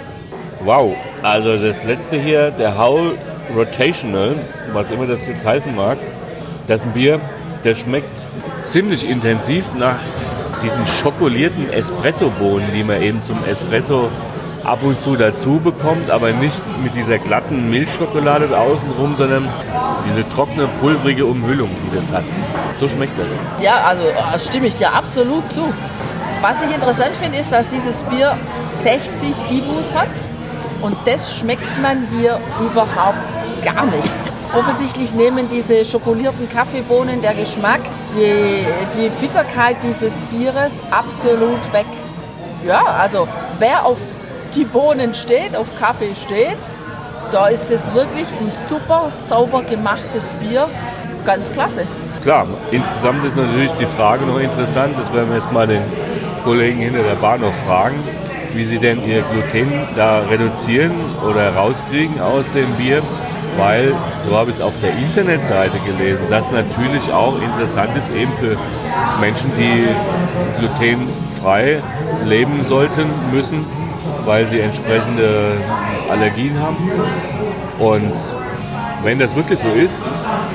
Wow, 0.65 0.97
also 1.23 1.57
das 1.57 1.85
letzte 1.85 2.19
hier, 2.21 2.51
der 2.51 2.77
Howl 2.77 3.17
Rotational, 3.55 4.35
was 4.73 4.91
immer 4.91 5.07
das 5.07 5.29
jetzt 5.29 5.45
heißen 5.45 5.77
mag, 5.77 5.97
das 6.67 6.81
ist 6.81 6.87
ein 6.87 6.93
Bier, 6.93 7.21
der 7.63 7.77
schmeckt 7.77 8.19
ziemlich 8.65 9.09
intensiv 9.09 9.75
nach 9.79 10.01
diesen 10.61 10.85
schokolierten 10.89 11.73
Espresso-Bohnen, 11.73 12.73
die 12.75 12.83
man 12.83 13.01
eben 13.01 13.23
zum 13.23 13.39
Espresso 13.49 14.09
ab 14.65 14.81
und 14.83 15.01
zu 15.01 15.17
dazu 15.17 15.61
bekommt, 15.61 16.11
aber 16.11 16.33
nicht 16.33 16.63
mit 16.83 16.95
dieser 16.95 17.19
glatten 17.19 17.71
Milchschokolade 17.71 18.47
außenrum, 18.57 19.15
sondern 19.17 19.49
diese 20.09 20.29
trockene, 20.29 20.69
pulverige 20.81 21.27
Umhüllung, 21.27 21.71
die 21.85 21.97
das 21.97 22.13
hat. 22.13 22.25
So 22.75 22.89
schmeckt 22.89 23.19
das. 23.19 23.29
Ja, 23.63 23.83
also 23.85 24.03
äh, 24.03 24.39
stimme 24.39 24.67
ich 24.67 24.75
dir 24.75 24.93
absolut 24.93 25.51
zu. 25.53 25.73
Was 26.41 26.63
ich 26.63 26.75
interessant 26.75 27.17
finde, 27.17 27.39
ist, 27.39 27.53
dass 27.53 27.69
dieses 27.69 28.03
Bier 28.05 28.37
60 28.67 29.51
Ibus 29.51 29.95
hat. 29.95 30.09
Und 30.81 30.97
das 31.05 31.37
schmeckt 31.37 31.83
man 31.83 32.07
hier 32.19 32.41
überhaupt 32.59 33.19
gar 33.63 33.85
nicht. 33.85 34.17
Offensichtlich 34.57 35.15
nehmen 35.15 35.49
diese 35.49 35.85
schokolierten 35.85 36.49
Kaffeebohnen 36.49 37.21
der 37.21 37.35
Geschmack, 37.35 37.81
die, 38.15 38.65
die 38.97 39.11
Bitterkeit 39.21 39.77
dieses 39.83 40.15
Bieres 40.23 40.83
absolut 40.91 41.73
weg. 41.73 41.87
Ja, 42.67 42.83
also 42.99 43.29
wer 43.59 43.85
auf 43.85 43.99
die 44.55 44.65
Bohnen 44.65 45.15
steht, 45.15 45.57
auf 45.57 45.75
Kaffee 45.79 46.15
steht, 46.15 46.59
da 47.31 47.49
ist 47.49 47.71
es 47.71 47.95
wirklich 47.95 48.29
ein 48.29 48.51
super 48.69 49.09
sauber 49.11 49.63
gemachtes 49.63 50.35
Bier. 50.35 50.69
Ganz 51.25 51.53
klasse. 51.53 51.87
Klar, 52.23 52.47
insgesamt 52.71 53.25
ist 53.25 53.37
natürlich 53.37 53.73
die 53.73 53.87
Frage 53.87 54.25
noch 54.27 54.41
interessant, 54.41 54.95
das 54.99 55.13
werden 55.13 55.31
wir 55.31 55.37
jetzt 55.37 55.53
mal 55.53 55.67
den 55.67 55.83
Kollegen 56.45 56.79
hinter 56.79 57.03
der 57.03 57.15
Bar 57.15 57.39
noch 57.39 57.53
fragen, 57.53 58.03
wie 58.55 58.65
sie 58.65 58.79
denn 58.79 59.03
ihr 59.07 59.23
Gluten 59.23 59.73
da 59.97 60.21
reduzieren 60.21 60.93
oder 61.29 61.55
rauskriegen 61.55 62.21
aus 62.21 62.53
dem 62.53 62.75
Bier 62.75 63.03
weil, 63.57 63.95
so 64.21 64.37
habe 64.37 64.51
ich 64.51 64.57
es 64.57 64.63
auf 64.63 64.79
der 64.79 64.97
Internetseite 64.97 65.79
gelesen, 65.81 66.25
das 66.31 66.51
natürlich 66.51 67.13
auch 67.13 67.41
interessant 67.41 67.97
ist 67.97 68.11
eben 68.11 68.33
für 68.35 68.57
Menschen, 69.21 69.51
die 69.57 69.87
glutenfrei 70.59 71.83
leben 72.25 72.65
sollten, 72.65 73.07
müssen, 73.33 73.65
weil 74.25 74.47
sie 74.47 74.61
entsprechende 74.61 75.53
Allergien 76.11 76.59
haben. 76.61 76.91
Und 77.79 78.13
wenn 79.03 79.19
das 79.19 79.35
wirklich 79.35 79.59
so 79.59 79.69
ist, 79.69 80.01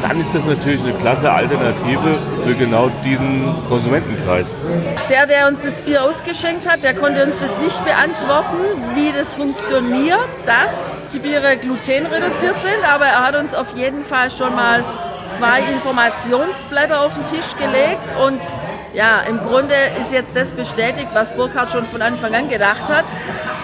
dann 0.07 0.19
ist 0.19 0.35
das 0.35 0.45
natürlich 0.45 0.81
eine 0.83 0.93
klasse 0.93 1.31
Alternative 1.31 2.19
für 2.45 2.53
genau 2.53 2.91
diesen 3.03 3.55
Konsumentenkreis. 3.67 4.53
Der, 5.09 5.25
der 5.25 5.47
uns 5.47 5.63
das 5.63 5.81
Bier 5.81 6.03
ausgeschenkt 6.03 6.69
hat, 6.69 6.83
der 6.83 6.93
konnte 6.93 7.23
uns 7.23 7.39
das 7.39 7.57
nicht 7.59 7.83
beantworten, 7.83 8.57
wie 8.93 9.11
das 9.11 9.33
funktioniert, 9.33 10.27
dass 10.45 10.91
die 11.11 11.19
Biere 11.19 11.57
glutenreduziert 11.57 12.55
sind, 12.61 12.93
aber 12.93 13.05
er 13.05 13.25
hat 13.25 13.35
uns 13.35 13.55
auf 13.55 13.75
jeden 13.75 14.05
Fall 14.05 14.29
schon 14.29 14.55
mal 14.55 14.83
zwei 15.29 15.61
Informationsblätter 15.73 17.01
auf 17.01 17.15
den 17.15 17.25
Tisch 17.25 17.55
gelegt 17.57 18.13
und 18.23 18.39
ja, 18.95 19.19
im 19.27 19.39
Grunde 19.39 19.75
ist 19.99 20.11
jetzt 20.11 20.35
das 20.35 20.53
bestätigt, 20.53 21.09
was 21.13 21.35
Burkhardt 21.35 21.71
schon 21.71 21.85
von 21.85 22.01
Anfang 22.01 22.33
an 22.33 22.49
gedacht 22.49 22.89
hat. 22.89 23.05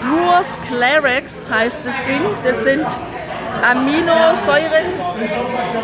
Brewers 0.01 0.47
Clarex 0.67 1.47
heißt 1.49 1.81
das 1.85 1.95
Ding. 2.05 2.21
Das 2.43 2.63
sind 2.63 2.85
Aminosäuren, 3.63 4.85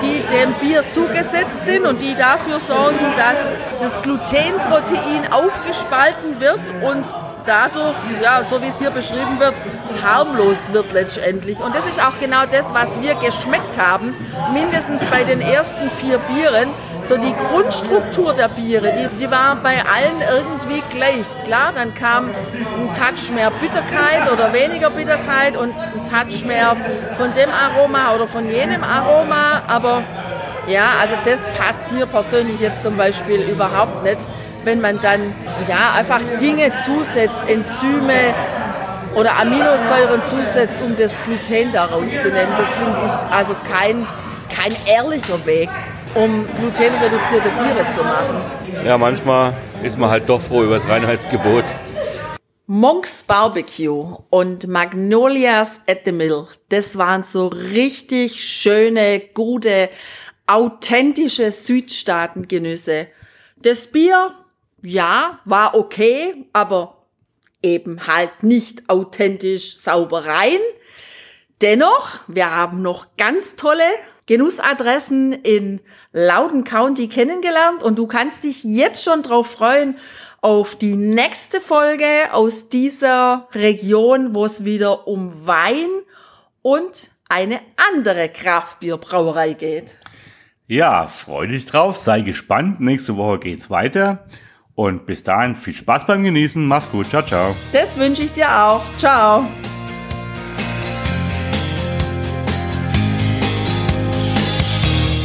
die 0.01 0.21
dem 0.33 0.53
Bier 0.55 0.87
zugesetzt 0.89 1.65
sind 1.65 1.85
und 1.85 2.01
die 2.01 2.15
dafür 2.15 2.59
sorgen, 2.59 2.99
dass 3.17 3.37
das 3.79 4.01
Glutenprotein 4.01 5.31
aufgespalten 5.31 6.39
wird 6.39 6.59
und 6.81 7.05
dadurch, 7.45 7.95
ja, 8.21 8.43
so 8.43 8.61
wie 8.61 8.67
es 8.67 8.79
hier 8.79 8.89
beschrieben 8.89 9.39
wird, 9.39 9.53
harmlos 10.03 10.73
wird 10.73 10.91
letztendlich. 10.91 11.61
Und 11.61 11.73
das 11.75 11.87
ist 11.87 12.01
auch 12.01 12.19
genau 12.19 12.45
das, 12.51 12.73
was 12.73 13.01
wir 13.01 13.15
geschmeckt 13.15 13.77
haben, 13.77 14.13
mindestens 14.53 15.05
bei 15.05 15.23
den 15.23 15.39
ersten 15.39 15.89
vier 15.89 16.17
Bieren 16.17 16.69
so 17.07 17.15
die 17.17 17.33
Grundstruktur 17.33 18.33
der 18.33 18.49
Biere, 18.49 18.91
die, 18.91 19.07
die 19.17 19.31
war 19.31 19.55
bei 19.63 19.77
allen 19.85 20.21
irgendwie 20.29 20.83
gleich. 20.89 21.25
Klar, 21.45 21.71
dann 21.73 21.93
kam 21.93 22.29
ein 22.29 22.91
Touch 22.93 23.31
mehr 23.33 23.49
Bitterkeit 23.49 24.31
oder 24.31 24.51
weniger 24.51 24.89
Bitterkeit 24.89 25.55
und 25.55 25.73
ein 25.73 26.03
Touch 26.03 26.43
mehr 26.45 26.75
von 27.15 27.33
dem 27.33 27.49
Aroma 27.49 28.13
oder 28.13 28.27
von 28.27 28.49
jenem 28.49 28.83
Aroma, 28.83 29.61
aber 29.67 30.03
ja, 30.67 30.95
also 31.01 31.15
das 31.23 31.45
passt 31.57 31.91
mir 31.91 32.05
persönlich 32.05 32.59
jetzt 32.59 32.83
zum 32.83 32.97
Beispiel 32.97 33.41
überhaupt 33.41 34.03
nicht, 34.03 34.27
wenn 34.65 34.81
man 34.81 34.99
dann 35.01 35.33
ja 35.67 35.93
einfach 35.97 36.19
Dinge 36.41 36.73
zusetzt, 36.83 37.41
Enzyme 37.47 38.33
oder 39.15 39.39
Aminosäuren 39.39 40.25
zusetzt, 40.25 40.81
um 40.81 40.97
das 40.97 41.21
Gluten 41.21 41.71
daraus 41.71 42.09
zu 42.21 42.29
nehmen. 42.29 42.51
Das 42.57 42.75
finde 42.75 42.97
ich 43.05 43.33
also 43.33 43.55
kein, 43.71 44.05
kein 44.53 44.75
ehrlicher 44.85 45.45
Weg 45.45 45.69
um 46.15 46.47
glutenreduzierte 46.59 47.49
Biere 47.49 47.87
zu 47.89 48.03
machen. 48.03 48.41
Ja, 48.85 48.97
manchmal 48.97 49.53
ist 49.83 49.97
man 49.97 50.09
halt 50.09 50.27
doch 50.27 50.41
froh 50.41 50.63
über 50.63 50.75
das 50.75 50.87
Reinheitsgebot. 50.87 51.63
Monks 52.65 53.23
Barbecue 53.23 54.17
und 54.29 54.67
Magnolias 54.67 55.81
at 55.87 55.99
the 56.03 56.11
Mill, 56.11 56.47
das 56.67 56.97
waren 56.97 57.23
so 57.23 57.47
richtig 57.47 58.43
schöne, 58.43 59.21
gute, 59.33 59.89
authentische 60.47 61.49
Südstaatengenüsse. 61.51 63.07
Das 63.61 63.87
Bier, 63.87 64.33
ja, 64.83 65.39
war 65.45 65.75
okay, 65.75 66.45
aber 66.51 67.05
eben 67.63 68.05
halt 68.05 68.43
nicht 68.43 68.89
authentisch 68.89 69.77
sauber 69.77 70.25
rein. 70.25 70.59
Dennoch, 71.61 72.19
wir 72.27 72.55
haben 72.55 72.81
noch 72.81 73.07
ganz 73.17 73.55
tolle 73.55 73.83
Genussadressen 74.27 75.33
in 75.33 75.81
Loudon 76.11 76.63
County 76.63 77.07
kennengelernt 77.07 77.81
und 77.81 77.97
du 77.97 78.07
kannst 78.07 78.43
dich 78.43 78.63
jetzt 78.63 79.03
schon 79.03 79.23
drauf 79.23 79.51
freuen 79.51 79.95
auf 80.41 80.75
die 80.75 80.95
nächste 80.95 81.59
Folge 81.59 82.31
aus 82.31 82.69
dieser 82.69 83.47
Region, 83.53 84.35
wo 84.35 84.45
es 84.45 84.65
wieder 84.65 85.07
um 85.07 85.47
Wein 85.47 85.89
und 86.61 87.09
eine 87.29 87.59
andere 87.91 88.29
Kraftbierbrauerei 88.29 89.53
geht. 89.53 89.95
Ja, 90.67 91.07
freu 91.07 91.47
dich 91.47 91.65
drauf, 91.65 91.97
sei 91.97 92.21
gespannt. 92.21 92.81
Nächste 92.81 93.17
Woche 93.17 93.39
geht's 93.39 93.69
weiter. 93.69 94.27
Und 94.75 95.05
bis 95.05 95.23
dahin 95.23 95.55
viel 95.55 95.73
Spaß 95.73 96.05
beim 96.05 96.23
Genießen. 96.23 96.63
Mach's 96.65 96.91
gut. 96.91 97.09
Ciao, 97.09 97.23
ciao. 97.23 97.55
Das 97.71 97.97
wünsche 97.97 98.23
ich 98.23 98.33
dir 98.33 98.63
auch. 98.63 98.83
Ciao. 98.97 99.47